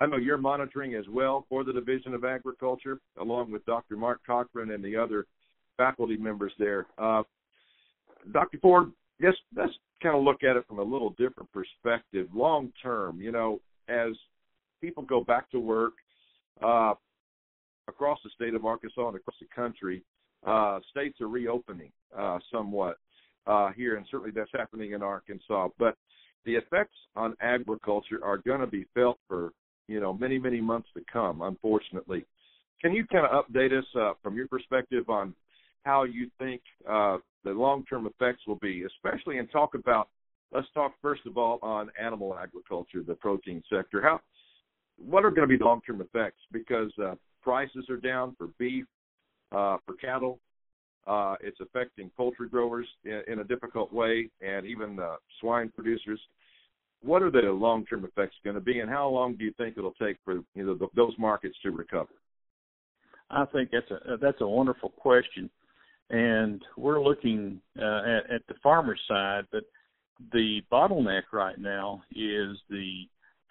[0.00, 3.96] I know you're monitoring as well for the Division of Agriculture, along with Dr.
[3.96, 5.26] Mark Cochran and the other
[5.76, 6.86] faculty members there.
[6.98, 7.22] Uh,
[8.32, 8.58] Dr.
[8.58, 9.72] Ford, yes, let's
[10.02, 12.28] kind of look at it from a little different perspective.
[12.32, 14.12] Long term, you know, as
[14.80, 15.94] people go back to work
[16.62, 16.94] uh,
[17.88, 20.02] across the state of Arkansas and across the country.
[20.46, 22.98] Uh, states are reopening uh, somewhat
[23.48, 25.68] uh, here, and certainly that's happening in Arkansas.
[25.78, 25.96] But
[26.44, 29.52] the effects on agriculture are going to be felt for
[29.88, 31.42] you know many many months to come.
[31.42, 32.24] Unfortunately,
[32.80, 35.34] can you kind of update us uh, from your perspective on
[35.84, 40.08] how you think uh, the long term effects will be, especially and talk about.
[40.52, 44.02] Let's talk first of all on animal agriculture, the protein sector.
[44.02, 44.20] How
[44.98, 46.40] what are going to be long term effects?
[46.52, 48.84] Because uh, prices are down for beef,
[49.52, 50.38] uh, for cattle.
[51.06, 56.20] Uh, it's affecting poultry growers in, in a difficult way, and even uh, swine producers.
[57.02, 59.76] What are the long term effects going to be, and how long do you think
[59.76, 62.10] it'll take for you know those markets to recover?
[63.30, 65.48] I think that's a that's a wonderful question,
[66.10, 69.64] and we're looking uh, at, at the farmer's side, but
[70.32, 73.04] the bottleneck right now is the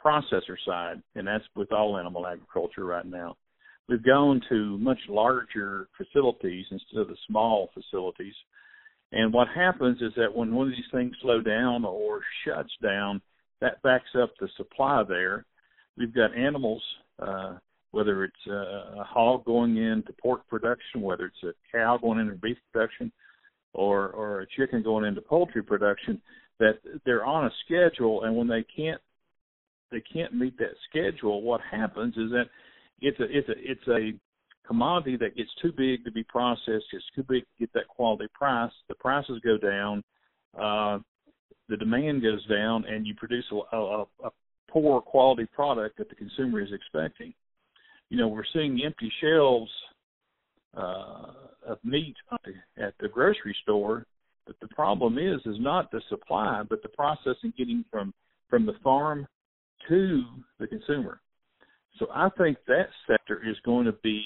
[0.04, 3.36] processor side, and that's with all animal agriculture right now.
[3.88, 8.34] We've gone to much larger facilities instead of the small facilities.
[9.14, 13.22] And what happens is that when one of these things slow down or shuts down,
[13.62, 15.46] that backs up the supply there.
[15.98, 16.82] We've got animals,
[17.20, 17.58] uh,
[17.92, 22.58] whether it's a hog going into pork production, whether it's a cow going into beef
[22.72, 23.12] production,
[23.74, 26.22] or or a chicken going into poultry production,
[26.60, 29.02] that they're on a schedule, and when they can't
[29.92, 32.46] they can't meet that schedule, what happens is that
[33.02, 34.18] it's a it's a it's a
[34.68, 38.28] commodity that gets too big to be processed, it's too big to get that quality
[38.34, 38.72] price.
[38.90, 40.04] The prices go down,
[40.60, 41.00] uh,
[41.70, 44.30] the demand goes down, and you produce a, a, a
[44.70, 47.34] poor quality product that the consumer is expecting.
[48.10, 49.72] You know, we're seeing empty shelves
[50.76, 51.34] uh,
[51.68, 52.16] of meat
[52.78, 54.06] at the grocery store,
[54.46, 58.14] but the problem is is not the supply, but the processing getting from
[58.50, 59.28] from the farm
[59.90, 60.24] to
[60.60, 61.20] the consumer.
[62.00, 64.24] So I think that sector is going to be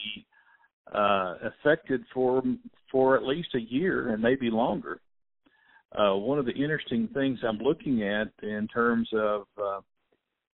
[0.94, 2.44] uh, affected for
[2.92, 5.00] for at least a year and maybe longer.
[5.98, 9.82] Uh, one of the interesting things I'm looking at in terms of uh,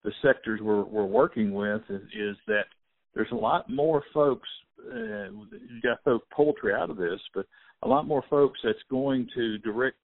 [0.04, 2.66] the sectors we're, we're working with is, is, that
[3.14, 4.48] there's a lot more folks.
[4.78, 7.46] Uh, you got to poultry out of this, but
[7.82, 9.96] a lot more folks that's going to direct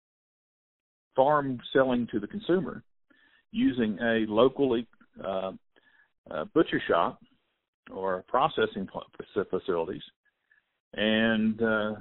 [1.14, 2.82] farm selling to the consumer
[3.52, 4.86] using a locally
[5.24, 5.52] uh,
[6.30, 7.20] uh, butcher shop
[7.92, 8.88] or processing
[9.50, 10.02] facilities
[10.94, 11.92] and uh,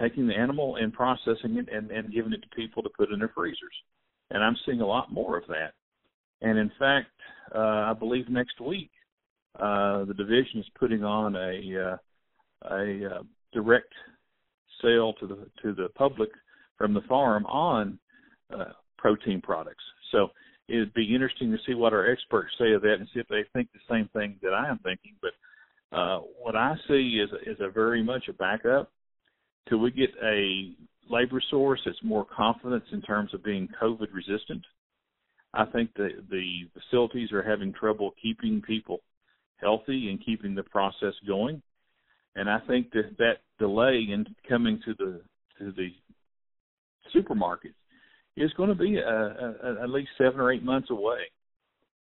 [0.00, 3.18] taking the animal and processing it and, and giving it to people to put in
[3.18, 3.74] their freezers.
[4.30, 5.72] And I'm seeing a lot more of that.
[6.40, 7.08] And in fact,
[7.54, 8.90] uh, I believe next week
[9.58, 11.96] uh, the division is putting on a uh,
[12.70, 13.22] a uh,
[13.52, 13.92] direct
[14.82, 16.30] sale to the to the public
[16.76, 17.98] from the farm on
[18.54, 19.82] uh, protein products.
[20.12, 20.28] So
[20.68, 23.44] it'd be interesting to see what our experts say of that and see if they
[23.52, 25.14] think the same thing that I am thinking.
[25.20, 28.92] But uh, what I see is is a very much a backup
[29.68, 30.72] till we get a
[31.10, 34.64] labor source that's more confident in terms of being COVID resistant.
[35.54, 39.00] I think the the facilities are having trouble keeping people
[39.56, 41.62] healthy and keeping the process going.
[42.36, 45.20] and I think that that delay in coming to the
[45.58, 45.88] to the
[47.14, 47.74] supermarkets
[48.36, 51.18] is going to be a, a, at least seven or eight months away.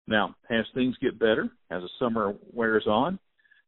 [0.07, 3.19] Now, as things get better, as the summer wears on,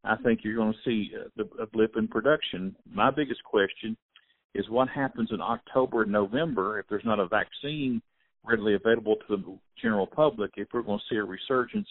[0.04, 2.76] I think you're going to see a, a blip in production.
[2.90, 3.96] My biggest question
[4.54, 8.00] is what happens in October and November if there's not a vaccine
[8.44, 11.88] readily available to the general public, if we're going to see a resurgence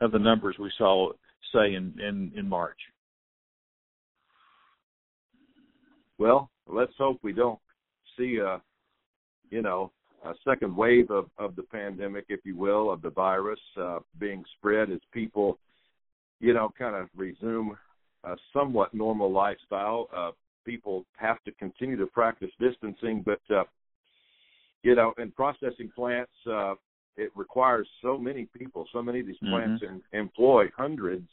[0.00, 1.10] of the numbers we saw,
[1.52, 2.78] say, in, in, in March.
[6.18, 7.58] Well, let's hope we don't
[8.16, 8.60] see a,
[9.50, 9.90] you know,
[10.24, 14.44] a second wave of, of the pandemic, if you will, of the virus uh, being
[14.56, 15.58] spread as people,
[16.40, 17.76] you know, kind of resume
[18.24, 20.08] a somewhat normal lifestyle.
[20.14, 20.30] Uh,
[20.64, 23.64] people have to continue to practice distancing, but uh,
[24.82, 26.74] you know, in processing plants, uh,
[27.16, 28.86] it requires so many people.
[28.92, 29.96] So many of these plants mm-hmm.
[30.12, 31.28] in, employ hundreds,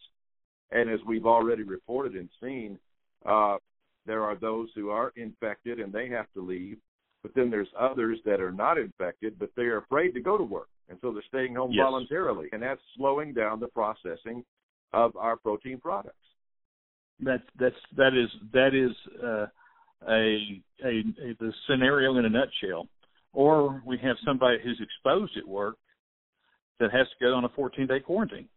[0.72, 2.80] and as we've already reported and seen,
[3.26, 3.58] uh,
[4.06, 6.78] there are those who are infected and they have to leave.
[7.22, 10.43] But then there's others that are not infected, but they are afraid to go to
[10.43, 11.84] work, and so they're staying home yes.
[11.84, 14.43] voluntarily, and that's slowing down the processing
[14.94, 16.16] of our protein products.
[17.20, 18.91] That's that's that is that is
[19.24, 19.46] uh,
[20.10, 22.88] a, a a the scenario in a nutshell.
[23.34, 25.78] Or we have somebody who's exposed at work
[26.80, 28.48] that has to go on a 14 day quarantine.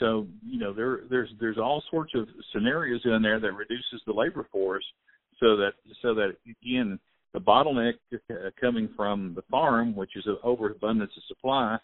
[0.00, 4.12] So you know there there's there's all sorts of scenarios in there that reduces the
[4.12, 4.84] labor force,
[5.40, 6.98] so that so that again
[7.32, 11.76] the bottleneck uh, coming from the farm, which is an overabundance of supply,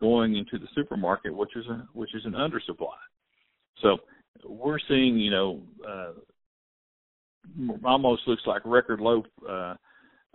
[0.00, 2.96] going into the supermarket, which is a which is an undersupply.
[3.82, 3.98] So
[4.44, 6.12] we're seeing you know uh,
[7.84, 9.74] almost looks like record low uh,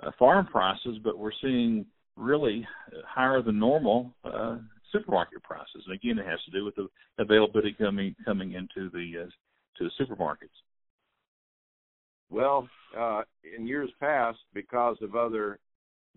[0.02, 1.86] uh, farm prices, but we're seeing
[2.16, 2.68] really
[3.08, 4.58] higher than normal uh,
[4.92, 5.84] supermarket prices.
[5.86, 6.88] And again, it has to do with the
[7.20, 9.30] availability coming coming into the uh,
[9.78, 10.50] to the supermarkets.
[12.30, 13.22] Well, uh,
[13.58, 15.60] in years past, because of other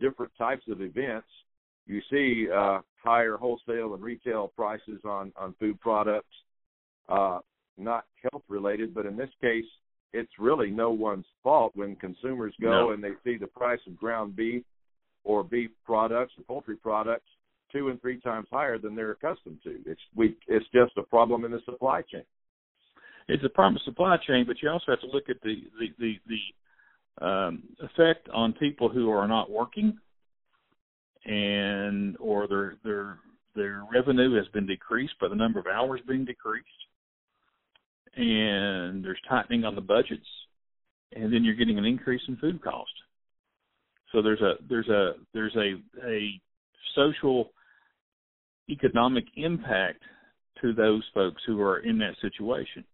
[0.00, 1.26] different types of events,
[1.86, 6.34] you see uh, higher wholesale and retail prices on on food products,
[7.08, 7.38] uh,
[7.78, 9.64] not health related, but in this case,
[10.12, 12.90] it's really no one's fault when consumers go no.
[12.90, 14.62] and they see the price of ground beef
[15.24, 17.28] or beef products or poultry products
[17.72, 19.78] two and three times higher than they're accustomed to.
[19.86, 22.24] It's we it's just a problem in the supply chain.
[23.28, 26.14] It's a problem supply chain, but you also have to look at the the the,
[26.26, 29.98] the um, effect on people who are not working
[31.24, 33.18] and or their their
[33.54, 36.68] their revenue has been decreased by the number of hours being decreased
[38.16, 40.26] and there's tightening on the budgets,
[41.12, 42.90] and then you're getting an increase in food cost.
[44.12, 45.74] So there's a there's a there's a
[46.06, 46.40] a
[46.94, 47.50] social
[48.70, 50.02] economic impact
[50.62, 52.84] to those folks who are in that situation.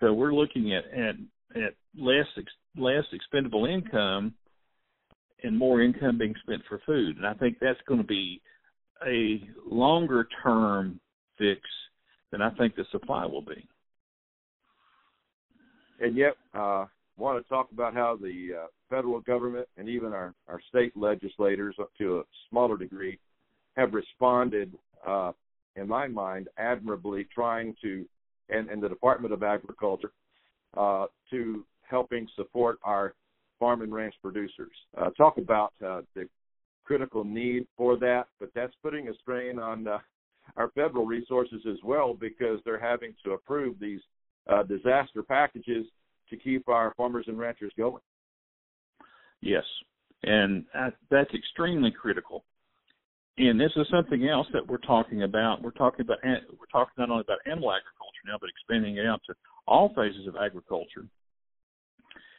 [0.00, 1.14] So we're looking at at,
[1.56, 2.26] at less
[2.76, 4.34] less expendable income
[5.42, 8.40] and more income being spent for food, and I think that's going to be
[9.06, 11.00] a longer term
[11.38, 11.60] fix
[12.30, 13.66] than I think the supply will be.
[16.00, 16.86] And yet uh,
[17.16, 21.76] want to talk about how the uh, federal government and even our, our state legislators,
[21.80, 23.18] up to a smaller degree,
[23.76, 24.72] have responded,
[25.06, 25.32] uh,
[25.76, 28.04] in my mind, admirably, trying to,
[28.48, 30.12] and, and the Department of Agriculture,
[30.76, 33.14] uh, to helping support our
[33.62, 34.72] farm and ranch producers.
[35.00, 36.28] Uh, talk about uh, the
[36.82, 39.98] critical need for that, but that's putting a strain on uh,
[40.56, 44.00] our federal resources as well because they're having to approve these
[44.52, 45.86] uh, disaster packages
[46.28, 48.02] to keep our farmers and ranchers going.
[49.40, 49.62] Yes,
[50.24, 50.64] and
[51.08, 52.42] that's extremely critical.
[53.38, 55.62] And this is something else that we're talking about.
[55.62, 59.20] We're talking about we're talking not only about animal agriculture now, but expanding it out
[59.28, 59.34] to
[59.68, 61.06] all phases of agriculture.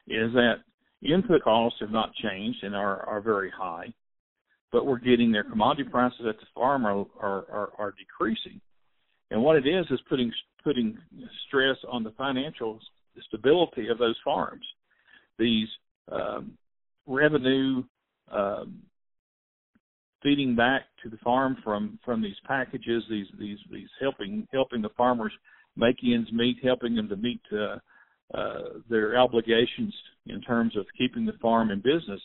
[0.06, 0.56] Is that
[1.04, 3.94] input costs have not changed and are are very high,
[4.72, 8.60] but we're getting their commodity prices at the farm are are, are, are decreasing.
[9.32, 10.32] And what it is is putting
[10.64, 10.98] putting
[11.48, 12.80] stress on the financial
[13.28, 14.66] stability of those farms.
[15.38, 15.68] These
[16.12, 16.58] um,
[17.08, 17.84] revenue
[18.32, 18.82] um,
[20.22, 24.90] feeding back to the farm from from these packages, these these these helping helping the
[24.98, 25.34] farmers
[25.76, 27.78] make ends meet, helping them to meet uh,
[28.34, 29.94] uh, their obligations
[30.28, 32.22] in terms of keeping the farm in business.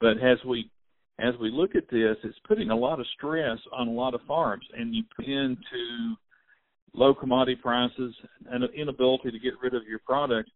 [0.00, 0.70] But as we
[1.18, 4.20] as we look at this, it's putting a lot of stress on a lot of
[4.28, 6.14] farms, and you put into
[6.92, 8.14] low commodity prices
[8.50, 10.50] and an inability to get rid of your product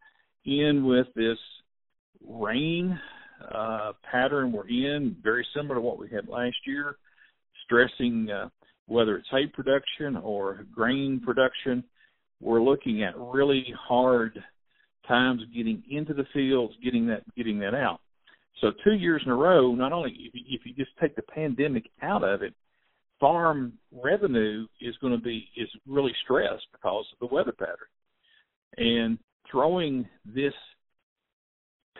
[0.45, 1.39] in with this
[2.27, 2.99] rain
[3.55, 6.97] uh, pattern we're in, very similar to what we had last year,
[7.65, 8.49] stressing uh,
[8.87, 11.83] whether it's hay production or grain production.
[12.41, 14.43] we're looking at really hard
[15.07, 18.01] times getting into the fields, getting that getting that out.
[18.61, 21.23] So two years in a row, not only if you, if you just take the
[21.23, 22.55] pandemic out of it,
[23.19, 27.77] farm revenue is going to be is really stressed because of the weather pattern,
[28.77, 29.19] and
[29.51, 30.55] throwing this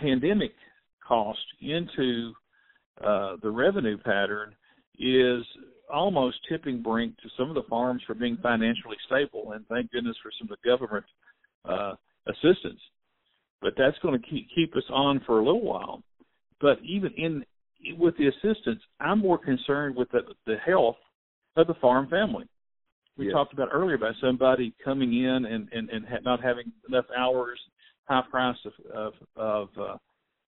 [0.01, 0.53] pandemic
[1.07, 2.33] cost into
[3.05, 4.55] uh, the revenue pattern
[4.99, 5.45] is
[5.93, 10.17] almost tipping brink to some of the farms for being financially stable, and thank goodness
[10.23, 11.05] for some of the government
[11.65, 11.95] uh,
[12.31, 12.81] assistance.
[13.61, 16.03] But that's going to keep keep us on for a little while.
[16.61, 17.45] But even in
[17.99, 20.97] with the assistance, I'm more concerned with the, the health
[21.57, 22.45] of the farm family.
[23.17, 23.35] We yes.
[23.35, 27.61] talked about earlier about somebody coming in and and, and not having enough hours,
[28.05, 29.97] high price of of of, uh,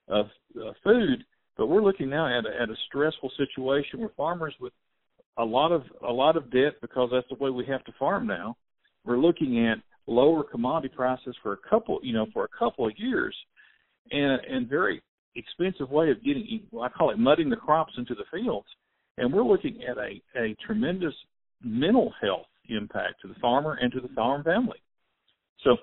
[0.09, 0.26] of
[0.57, 1.24] uh, food.
[1.57, 4.72] But we're looking now at a, at a stressful situation where farmers with
[5.39, 8.26] a lot of a lot of debt because that's the way we have to farm
[8.26, 8.57] now.
[9.05, 12.92] We're looking at lower commodity prices for a couple, you know, for a couple of
[12.96, 13.34] years,
[14.11, 15.03] and and very
[15.34, 18.66] expensive way of getting, I call it mudding the crops into the fields.
[19.18, 21.14] And we're looking at a, a tremendous
[21.62, 24.78] mental health impact to the farmer and to the farm family.
[25.64, 25.76] So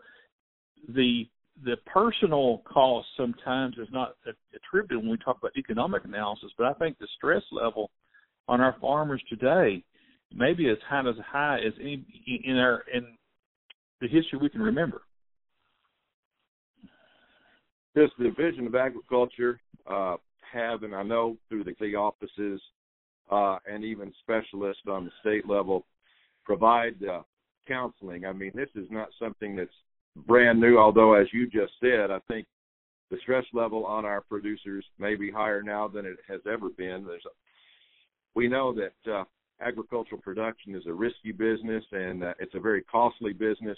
[0.88, 1.24] the
[1.66, 4.16] the personal cost sometimes is not
[4.56, 7.92] attributed when we talk about economic analysis, but I think the stress level
[8.48, 9.84] on our farmers today
[10.34, 12.06] may be as high as high as any
[12.46, 13.08] in our in
[14.02, 15.02] the history we can remember.
[17.96, 20.16] Does the Division of Agriculture uh,
[20.54, 22.62] have, and I know through the key offices
[23.32, 25.86] uh, and even specialists on the state level,
[26.46, 27.22] provide uh,
[27.68, 28.26] counseling?
[28.26, 29.70] I mean, this is not something that's
[30.28, 32.48] brand new, although, as you just said, I think
[33.12, 37.06] the stress level on our producers may be higher now than it has ever been.
[37.06, 37.30] There's a,
[38.36, 39.24] we know that uh,
[39.62, 43.78] agricultural production is a risky business and uh, it's a very costly business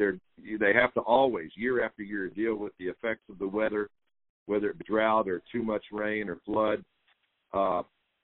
[0.00, 0.18] they're
[0.58, 3.90] they have to always year after year deal with the effects of the weather,
[4.46, 6.82] whether it be drought or too much rain or flood,
[7.52, 7.82] uh,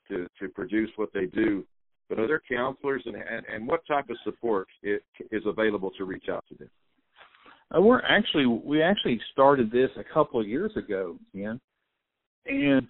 [0.09, 1.64] to to produce what they do.
[2.09, 5.01] But are there counselors and and, and what type of support is,
[5.31, 6.70] is available to reach out to them?
[7.77, 11.61] Uh, we're actually we actually started this a couple of years ago, Ken,
[12.47, 12.89] and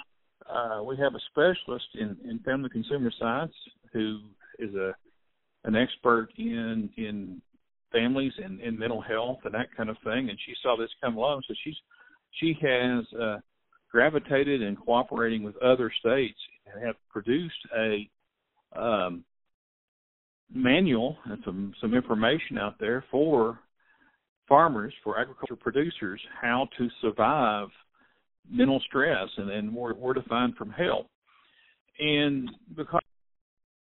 [0.52, 3.54] uh, we have a specialist in, in family consumer science
[3.92, 4.20] who
[4.58, 4.92] is a
[5.64, 7.42] an expert in in
[7.92, 10.28] families and, and mental health and that kind of thing.
[10.28, 11.76] And she saw this come along, so she's
[12.40, 13.38] she has uh,
[13.90, 18.08] gravitated and cooperating with other states and have produced a
[18.78, 19.24] um,
[20.52, 23.58] manual and some some information out there for
[24.48, 27.68] farmers, for agriculture producers, how to survive
[28.50, 30.22] mental stress and, and where, where to
[30.56, 31.08] from help.
[31.98, 33.00] And because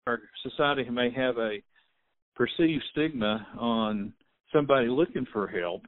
[0.08, 1.58] our society may have a
[2.36, 4.14] perceived stigma on
[4.52, 5.84] somebody looking for help,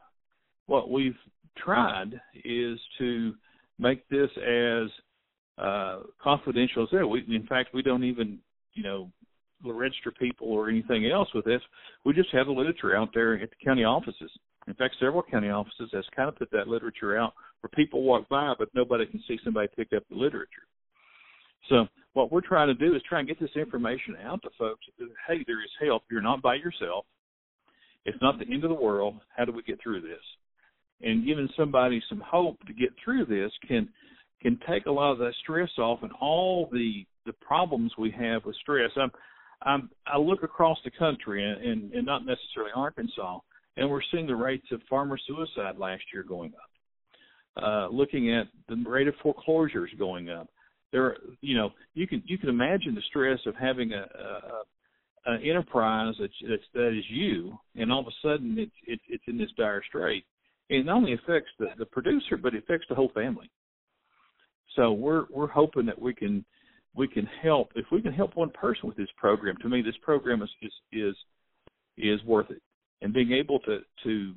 [0.67, 1.17] what we've
[1.57, 3.33] tried is to
[3.77, 4.89] make this as
[5.57, 7.07] uh, confidential as that.
[7.07, 8.39] We, in fact, we don't even,
[8.73, 9.11] you know,
[9.63, 11.61] register people or anything else with this.
[12.03, 14.31] We just have the literature out there at the county offices.
[14.67, 18.27] In fact, several county offices has kind of put that literature out where people walk
[18.29, 20.67] by, but nobody can see somebody pick up the literature.
[21.69, 24.85] So what we're trying to do is try and get this information out to folks.
[25.27, 26.03] Hey, there is help.
[26.09, 27.05] You're not by yourself.
[28.05, 29.15] It's not the end of the world.
[29.35, 30.21] How do we get through this?
[31.01, 33.89] And giving somebody some hope to get through this can
[34.41, 38.45] can take a lot of that stress off and all the the problems we have
[38.45, 38.91] with stress.
[38.95, 39.11] I'm,
[39.63, 43.39] I'm I look across the country and, and, and not necessarily Arkansas,
[43.77, 47.63] and we're seeing the rates of farmer suicide last year going up.
[47.63, 50.49] Uh, looking at the rate of foreclosures going up
[50.91, 54.61] there you know you can you can imagine the stress of having a, a
[55.27, 59.23] an enterprise that's, that's that is you and all of a sudden it's it, it's
[59.27, 60.25] in this dire strait
[60.69, 63.49] it not only affects the, the producer but it affects the whole family.
[64.75, 66.43] So we're we're hoping that we can
[66.95, 67.71] we can help.
[67.75, 70.71] If we can help one person with this program to me this program is is
[70.91, 71.15] is,
[71.97, 72.61] is worth it
[73.05, 74.33] and being able to to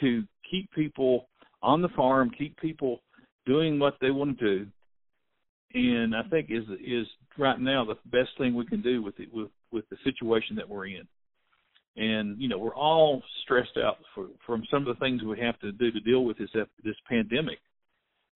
[0.00, 1.28] to keep people
[1.62, 3.00] on the farm keep people
[3.44, 4.66] doing what they want to do
[5.74, 7.06] and I think is is
[7.38, 10.68] right now the best thing we can do with it with with the situation that
[10.68, 11.06] we're in.
[11.96, 15.58] And you know we're all stressed out for, from some of the things we have
[15.60, 16.50] to do to deal with this
[16.84, 17.58] this pandemic.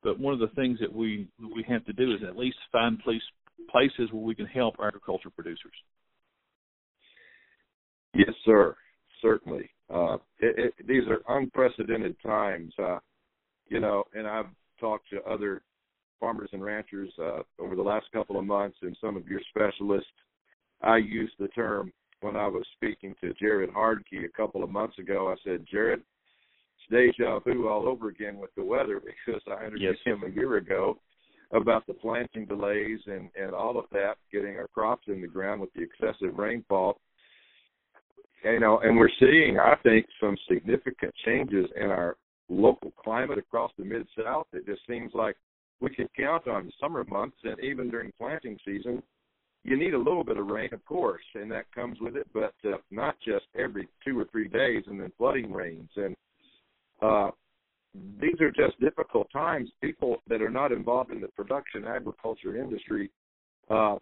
[0.03, 2.99] But one of the things that we we have to do is at least find
[2.99, 3.23] place
[3.71, 5.73] places where we can help agriculture producers.
[8.15, 8.77] Yes, sir.
[9.23, 9.71] Certainly.
[9.93, 12.73] Uh, it, it, these are unprecedented times.
[12.79, 12.99] Uh,
[13.69, 14.47] you know, and I've
[14.79, 15.63] talked to other
[16.19, 20.11] farmers and ranchers uh, over the last couple of months and some of your specialists,
[20.83, 24.99] I use the term when I was speaking to Jarrod Hardke a couple of months
[24.99, 25.33] ago.
[25.33, 26.03] I said, Jarrod,
[26.91, 30.15] it's deja vu all over again with the weather because I introduced yes.
[30.15, 30.99] him a year ago
[31.53, 35.61] about the planting delays and and all of that, getting our crops in the ground
[35.61, 37.01] with the excessive rainfall.
[38.45, 42.17] You know, and we're seeing, I think, some significant changes in our
[42.49, 44.47] local climate across the mid South.
[44.53, 45.37] It just seems like
[45.81, 49.03] we can count on summer months and even during planting season.
[49.63, 52.55] You need a little bit of rain, of course, and that comes with it, but
[52.65, 55.91] uh, not just every two or three days and then flooding rains.
[55.97, 56.17] And
[57.03, 57.31] uh,
[58.21, 59.69] these are just difficult times.
[59.83, 63.11] People that are not involved in the production agriculture industry
[63.69, 63.97] uh,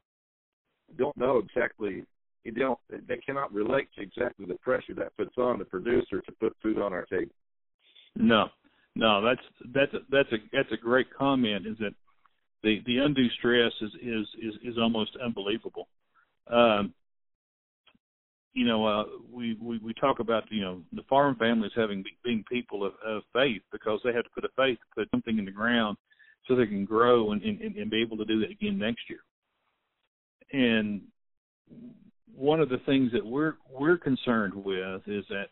[0.97, 2.05] don't know exactly.
[2.45, 2.79] You don't.
[2.91, 6.79] They cannot relate to exactly the pressure that puts on the producer to put food
[6.79, 7.35] on our table.
[8.17, 8.47] No,
[8.95, 9.41] no, that's
[9.75, 11.67] that's a, that's a that's a great comment.
[11.67, 11.95] Is that
[12.63, 15.89] the the undue stress is is is, is almost unbelievable.
[16.51, 16.95] Um,
[18.55, 22.45] you know, uh, we, we we talk about you know the farm families having being
[22.51, 25.51] people of, of faith because they have to put a faith, put something in the
[25.51, 25.97] ground,
[26.47, 29.21] so they can grow and, and and be able to do that again next year.
[30.53, 31.03] And
[32.37, 35.47] one of the things that we're we're concerned with is that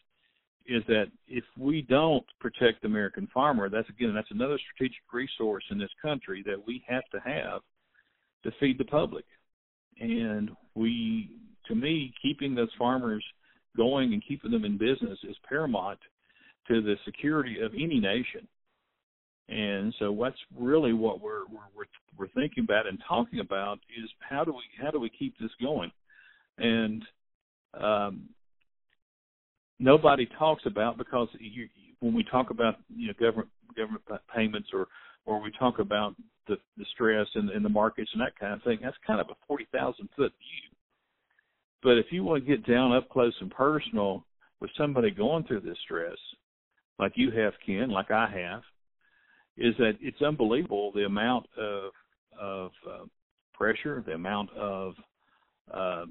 [0.68, 5.64] is that if we don't protect the American farmer, that's again that's another strategic resource
[5.70, 7.60] in this country that we have to have
[8.44, 9.24] to feed the public.
[10.00, 11.30] And we
[11.68, 13.24] to me, keeping those farmers
[13.76, 15.98] going and keeping them in business is paramount
[16.68, 18.46] to the security of any nation.
[19.48, 21.44] And so that's really what we're
[21.76, 21.84] we're
[22.18, 25.52] we're thinking about and talking about is how do we how do we keep this
[25.60, 25.92] going?
[26.58, 27.02] And
[27.78, 28.28] um,
[29.78, 31.68] nobody talks about because you,
[32.00, 34.02] when we talk about you know government government
[34.34, 34.88] payments or
[35.24, 36.14] or we talk about
[36.46, 39.28] the, the stress in, in the markets and that kind of thing, that's kind of
[39.30, 40.76] a forty thousand foot view.
[41.82, 44.24] But if you want to get down up close and personal
[44.60, 46.16] with somebody going through this stress,
[46.98, 48.62] like you have, Ken, like I have,
[49.58, 51.90] is that it's unbelievable the amount of
[52.40, 53.04] of uh,
[53.54, 54.94] pressure, the amount of
[55.72, 56.04] uh,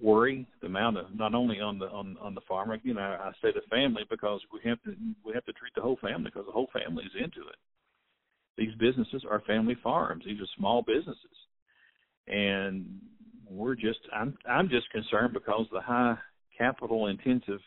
[0.00, 2.78] worry, the amount of not only on the on on the farmer.
[2.82, 4.94] You know, I say the family because we have to
[5.24, 7.56] we have to treat the whole family because the whole family is into it.
[8.56, 10.24] These businesses are family farms.
[10.26, 11.36] These are small businesses,
[12.26, 12.86] and
[13.48, 16.16] we're just I'm I'm just concerned because the high
[16.56, 17.60] capital intensive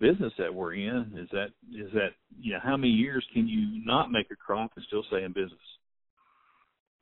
[0.00, 3.84] business that we're in is that is that you know how many years can you
[3.84, 5.52] not make a crop and still stay in business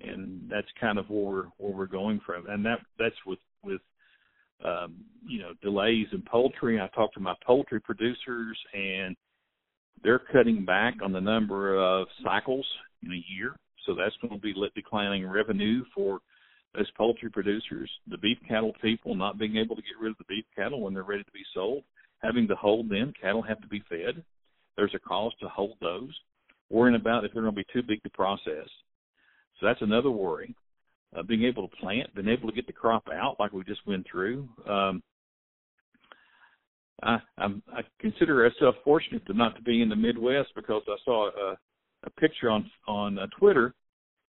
[0.01, 3.81] and that's kind of where where we're going from and that that's with with
[4.65, 4.95] um
[5.27, 9.17] you know delays in poultry i talked to my poultry producers and
[10.03, 12.67] they're cutting back on the number of cycles
[13.03, 16.21] in a year so that's going to be declining revenue for
[16.79, 20.25] as poultry producers, the beef cattle people not being able to get rid of the
[20.29, 21.85] beef cattle when they're ready to be sold,
[22.23, 24.23] having to hold them, cattle have to be fed.
[24.77, 26.13] There's a cost to hold those.
[26.71, 28.69] Worrying about if they're going to be too big to process.
[29.61, 30.55] So that's another worry.
[31.17, 33.87] Uh, being able to plant, being able to get the crop out like we just
[33.87, 34.49] went through.
[34.69, 35.03] Um,
[37.03, 40.97] I, I'm, I consider myself fortunate to not to be in the Midwest because I
[41.05, 41.57] saw a,
[42.05, 43.75] a picture on on uh, Twitter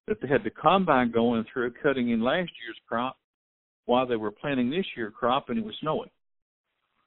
[0.08, 3.18] that they had the combine going through cutting in last year's crop
[3.86, 6.10] while they were planting this year's crop and it was snowing.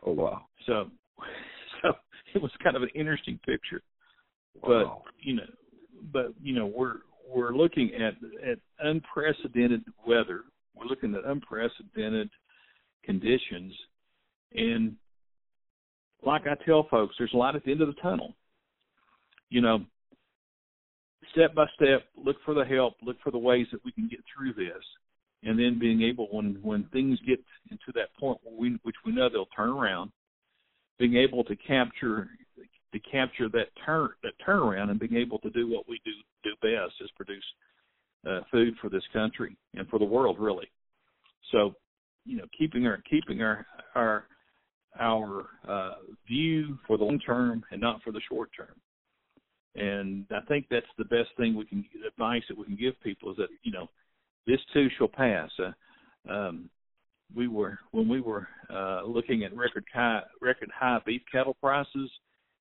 [0.05, 0.43] Oh wow.
[0.67, 0.87] So
[1.83, 1.93] so
[2.35, 3.83] it was kind of an interesting picture.
[4.63, 5.03] Wow.
[5.05, 5.43] But you know
[6.13, 6.97] but you know we're
[7.29, 8.15] we're looking at
[8.49, 10.43] at unprecedented weather.
[10.75, 12.31] We're looking at unprecedented
[13.05, 13.75] conditions
[14.53, 14.97] and
[16.23, 18.35] like I tell folks, there's light at the end of the tunnel.
[19.51, 19.85] You know,
[21.33, 24.21] step by step, look for the help, look for the ways that we can get
[24.35, 24.83] through this,
[25.43, 29.13] and then being able when when things get into that point where we which we
[29.13, 30.11] know they'll turn around,
[30.99, 32.29] being able to capture
[32.93, 36.13] to capture that turn that turnaround and being able to do what we do
[36.45, 37.45] do best is produce
[38.29, 40.69] uh, food for this country and for the world really.
[41.53, 41.75] So,
[42.25, 44.25] you know, keeping our keeping our our
[44.99, 45.95] our uh,
[46.27, 48.75] view for the long term and not for the short term.
[49.75, 53.31] And I think that's the best thing we can advice that we can give people
[53.31, 53.89] is that you know
[54.47, 55.51] this too shall pass.
[55.59, 56.71] Uh, um,
[57.35, 62.11] we were when we were uh, looking at record high record high beef cattle prices,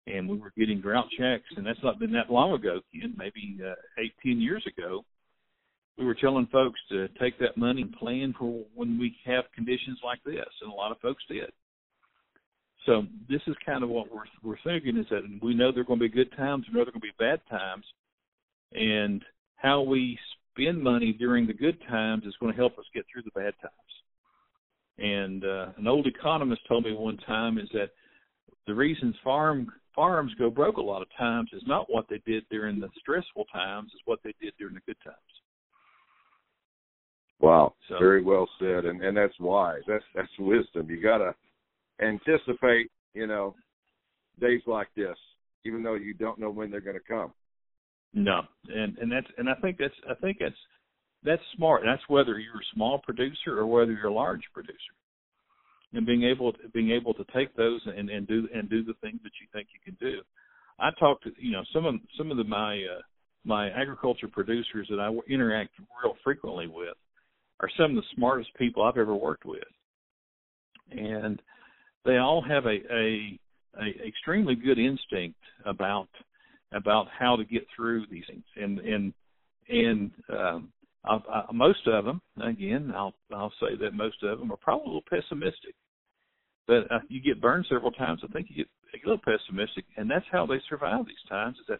[0.07, 3.59] and we were getting drought checks, and that's not been that long ago, Ken, maybe
[3.63, 5.03] uh, eight ten years ago.
[5.97, 9.99] We were telling folks to take that money and plan for when we have conditions
[10.03, 11.51] like this, and a lot of folks did.
[12.85, 15.85] So this is kind of what we're we're thinking is that we know there are
[15.85, 17.85] going to be good times, we know there are going to be bad times,
[18.73, 19.23] and
[19.55, 20.17] how we
[20.53, 23.53] spend money during the good times is going to help us get through the bad
[23.61, 23.73] times.
[24.99, 27.89] And uh, an old economist told me one time is that
[28.65, 29.67] the reasons farm
[29.97, 33.45] farms go broke a lot of times is not what they did during the stressful
[33.51, 35.17] times, is what they did during the good times.
[37.39, 39.81] Wow, so, very well said, and and that's wise.
[39.87, 40.89] That's that's wisdom.
[40.89, 41.35] You got to
[42.01, 43.55] anticipate, you know,
[44.39, 45.17] days like this,
[45.65, 47.33] even though you don't know when they're going to come.
[48.13, 50.55] No, and and that's and I think that's I think that's
[51.23, 51.81] that's smart.
[51.85, 54.93] That's whether you're a small producer or whether you're a large producer,
[55.97, 58.93] and being able to being able to take those and and do and do the
[59.01, 60.21] things that you think you can do.
[60.79, 63.01] I talked to you know some of some of the my uh,
[63.43, 65.71] my agriculture producers that I interact
[66.03, 66.95] real frequently with
[67.59, 69.63] are some of the smartest people I've ever worked with,
[70.91, 71.41] and
[72.05, 73.39] they all have a a,
[73.81, 76.09] a extremely good instinct about
[76.73, 79.13] about how to get through these things, and and
[79.67, 80.69] and um,
[81.03, 84.85] I, I, most of them, again, I'll I'll say that most of them are probably
[84.85, 85.73] a little pessimistic,
[86.67, 88.21] but uh, you get burned several times.
[88.23, 91.57] I think you get a little pessimistic, and that's how they survive these times.
[91.59, 91.79] Is that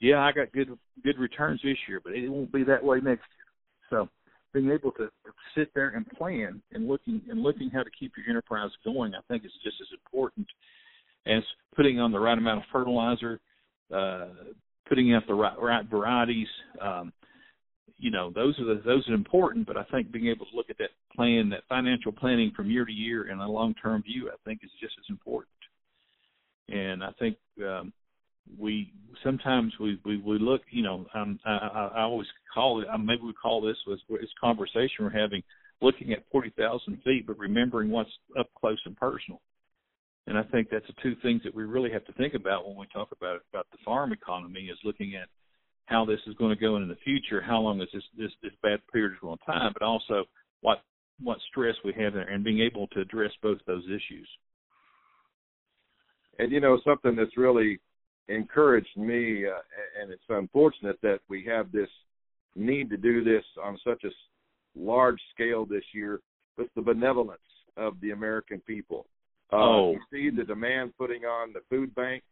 [0.00, 3.24] yeah, I got good good returns this year, but it won't be that way next
[3.36, 3.46] year.
[3.90, 4.08] So
[4.52, 5.08] being able to
[5.54, 9.20] sit there and plan and looking and looking how to keep your enterprise going, I
[9.28, 10.46] think is just as important
[11.26, 11.42] as
[11.74, 13.40] putting on the right amount of fertilizer,
[13.94, 14.28] uh,
[14.88, 16.48] putting out the right, right varieties.
[16.80, 17.12] Um,
[17.98, 20.70] you know, those are the, those are important, but I think being able to look
[20.70, 24.28] at that plan, that financial planning from year to year and a long term view,
[24.28, 25.48] I think is just as important.
[26.68, 27.92] And I think um,
[28.58, 28.92] we
[29.24, 33.32] sometimes we, we we look you know um, I, I always call it maybe we
[33.32, 35.42] call this was this conversation we're having
[35.80, 39.40] looking at forty thousand feet but remembering what's up close and personal
[40.26, 42.76] and I think that's the two things that we really have to think about when
[42.76, 45.28] we talk about about the farm economy is looking at
[45.86, 48.52] how this is going to go in the future how long is this this this
[48.62, 50.24] bad period is going to time but also
[50.60, 50.82] what
[51.22, 54.28] what stress we have there and being able to address both those issues
[56.38, 57.78] and you know something that's really
[58.28, 59.60] encouraged me, uh,
[60.00, 61.88] and it's unfortunate that we have this
[62.54, 64.08] need to do this on such a
[64.78, 66.20] large scale this year,
[66.56, 67.40] but the benevolence
[67.76, 69.06] of the American people.
[69.52, 69.92] Uh, oh.
[69.92, 72.26] You see the demand putting on the food banks,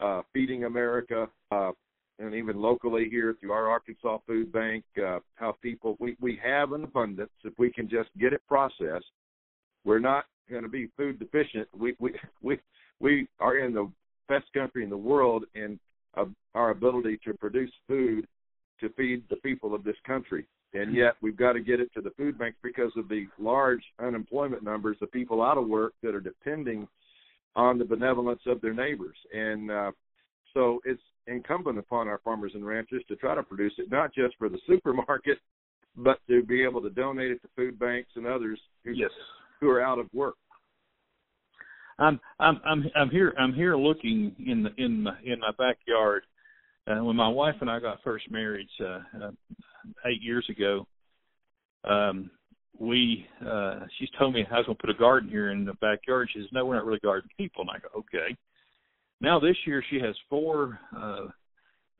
[0.00, 1.72] uh, Feeding America, uh,
[2.20, 6.72] and even locally here through our Arkansas Food Bank, uh, how people, we, we have
[6.72, 9.06] an abundance if we can just get it processed.
[9.84, 11.66] We're not going to be food deficient.
[11.76, 12.12] We, we,
[12.42, 12.58] we,
[13.00, 13.90] we are in the
[14.28, 15.80] best country in the world in
[16.16, 18.26] uh, our ability to produce food
[18.80, 20.46] to feed the people of this country.
[20.72, 23.82] And yet we've got to get it to the food banks because of the large
[23.98, 26.86] unemployment numbers of people out of work that are depending
[27.56, 29.16] on the benevolence of their neighbors.
[29.34, 29.92] And uh,
[30.54, 34.36] so it's incumbent upon our farmers and ranchers to try to produce it not just
[34.36, 35.38] for the supermarket,
[35.96, 39.10] but to be able to donate it to food banks and others who, yes.
[39.60, 40.34] who are out of work.
[41.98, 46.22] I'm I'm I'm I'm here I'm here looking in the in my in my backyard.
[46.86, 49.30] Uh, when my wife and I got first married uh, uh,
[50.06, 50.86] eight years ago,
[51.84, 52.30] um,
[52.78, 55.74] we uh, she's told me I was going to put a garden here in the
[55.74, 56.30] backyard.
[56.32, 58.34] She says, "No, we're not really garden people." And I go, "Okay."
[59.20, 61.26] Now this year she has four uh,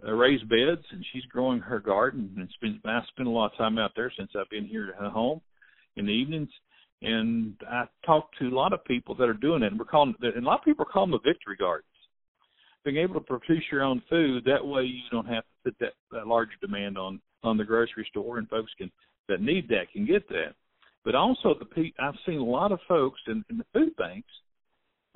[0.07, 2.35] uh, raised beds, and she's growing her garden.
[2.37, 5.13] And spend I spend a lot of time out there since I've been here at
[5.13, 5.41] home
[5.97, 6.51] in the evenings
[7.03, 9.69] and I talked to a lot of people that are doing it.
[9.69, 11.87] And we're calling, and a lot of people calling them victory gardens.
[12.85, 15.93] Being able to produce your own food, that way you don't have to put that,
[16.13, 18.91] that larger demand on on the grocery store, and folks can
[19.29, 20.55] that need that can get that.
[21.05, 24.29] But also the I've seen a lot of folks in, in the food banks.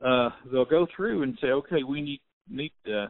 [0.04, 3.06] Uh, they'll go through and say, okay, we need need uh,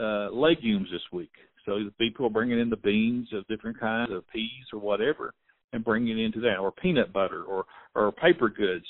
[0.00, 1.32] uh, legumes this week.
[1.66, 5.34] So the people are bringing in the beans of different kinds of peas or whatever
[5.72, 7.64] and bringing it into that, or peanut butter, or
[7.94, 8.84] or paper goods,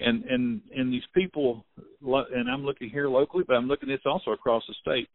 [0.00, 1.64] and and and these people,
[2.02, 5.08] and I'm looking here locally, but I'm looking this also across the state.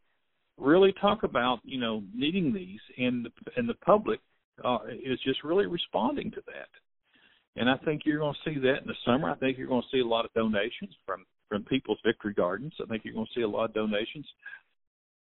[0.58, 4.20] Really talk about you know needing these, and the, and the public
[4.64, 6.68] uh, is just really responding to that.
[7.56, 9.30] And I think you're going to see that in the summer.
[9.30, 11.24] I think you're going to see a lot of donations from
[11.54, 12.72] from people's victory gardens.
[12.82, 14.26] I think you're going to see a lot of donations.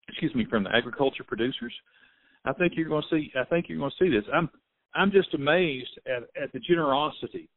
[0.09, 1.75] Excuse me, from the agriculture producers.
[2.47, 3.31] I think you're going to see.
[3.39, 4.25] I think you're going to see this.
[4.33, 4.49] I'm
[4.95, 7.51] I'm just amazed at, at the generosity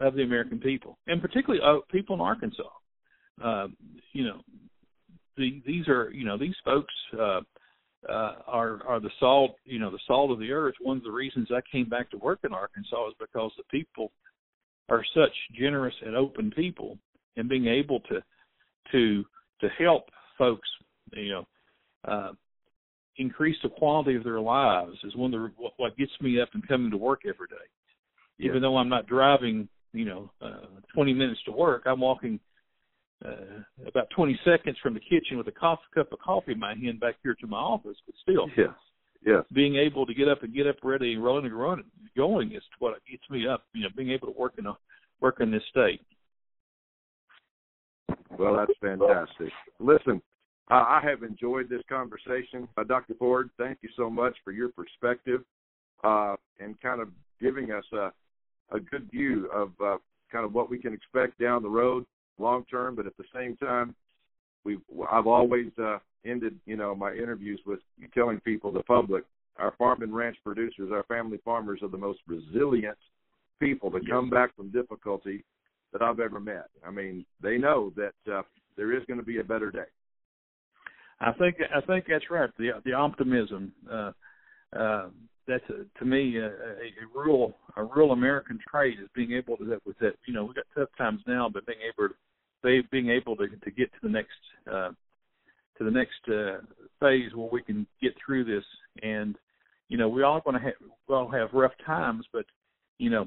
[0.00, 2.62] of the American people, and particularly uh, people in Arkansas.
[3.44, 3.68] Uh,
[4.14, 4.40] you know,
[5.36, 7.40] the, these are you know these folks uh,
[8.08, 10.74] uh, are are the salt you know the salt of the earth.
[10.80, 14.12] One of the reasons I came back to work in Arkansas is because the people
[14.88, 16.98] are such generous and open people,
[17.36, 18.22] and being able to
[18.90, 19.24] to
[19.60, 20.04] to help
[20.38, 20.68] folks
[21.12, 21.46] you know
[22.06, 22.32] uh,
[23.16, 26.48] increase the quality of their lives is one of the what, what gets me up
[26.54, 27.56] and coming to work every day.
[28.38, 31.82] Even though I'm not driving you know uh, 20 minutes to work.
[31.86, 32.40] I'm walking
[33.24, 36.74] uh, about 20 seconds from the kitchen with a coffee, cup of coffee in my
[36.74, 37.96] hand back here to my office.
[38.06, 38.74] But still, yes,
[39.24, 41.84] yes, being able to get up and get up ready and rolling and running,
[42.16, 43.64] going is what gets me up.
[43.74, 44.76] You know, being able to work in a
[45.20, 46.00] work in this state.
[48.38, 49.52] Well, that's fantastic.
[49.78, 50.22] Listen,
[50.70, 52.68] uh, I have enjoyed this conversation.
[52.76, 53.14] Uh, Dr.
[53.14, 55.42] Ford, thank you so much for your perspective
[56.04, 57.08] uh, and kind of
[57.40, 58.12] giving us a,
[58.74, 59.96] a good view of uh,
[60.30, 62.04] kind of what we can expect down the road
[62.38, 63.94] long term, but at the same time,
[64.64, 64.78] we
[65.10, 67.80] I've always uh, ended you know my interviews with
[68.14, 69.24] telling people, the public,
[69.58, 72.98] our farm and ranch producers, our family farmers are the most resilient
[73.60, 75.44] people to come back from difficulty
[75.92, 76.68] that I've ever met.
[76.86, 78.42] I mean, they know that uh,
[78.76, 79.90] there is going to be a better day.
[81.20, 82.50] I think I think that's right.
[82.58, 83.72] The the optimism.
[83.90, 84.12] Uh,
[84.76, 85.08] uh,
[85.46, 89.64] that's a, to me a, a, real a real American trait is being able to
[89.66, 90.14] that with that.
[90.26, 92.14] You know, we got tough times now, but being able to
[92.62, 94.30] they being able to to get to the next
[94.70, 94.90] uh,
[95.78, 96.58] to the next uh,
[97.00, 98.64] phase where we can get through this.
[99.02, 99.36] And
[99.88, 100.74] you know, we all going to have
[101.08, 102.46] we all have rough times, but
[102.98, 103.26] you know,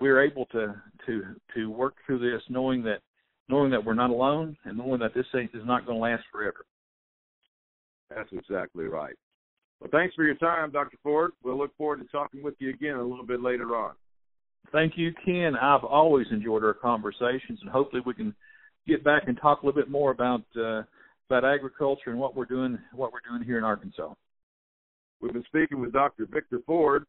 [0.00, 0.74] we're able to
[1.06, 1.22] to
[1.54, 3.00] to work through this, knowing that
[3.48, 6.24] knowing that we're not alone, and knowing that this thing is not going to last
[6.30, 6.66] forever.
[8.14, 9.14] That's exactly right.
[9.80, 10.96] Well, thanks for your time, Dr.
[11.02, 11.32] Ford.
[11.42, 13.94] We'll look forward to talking with you again a little bit later on.
[14.72, 15.54] Thank you, Ken.
[15.56, 18.34] I've always enjoyed our conversations, and hopefully we can
[18.86, 20.82] get back and talk a little bit more about uh,
[21.30, 24.12] about agriculture and what we're doing what we're doing here in Arkansas.
[25.20, 26.26] We've been speaking with Dr.
[26.26, 27.04] Victor Ford.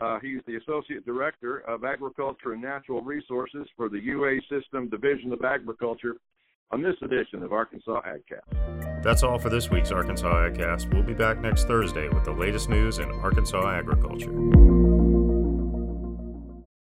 [0.00, 5.32] Uh, he's the Associate Director of Agriculture and Natural Resources for the UA System Division
[5.32, 6.16] of Agriculture
[6.72, 9.02] on this edition of Arkansas AgCast.
[9.02, 10.92] That's all for this week's Arkansas AgCast.
[10.92, 14.79] We'll be back next Thursday with the latest news in Arkansas agriculture.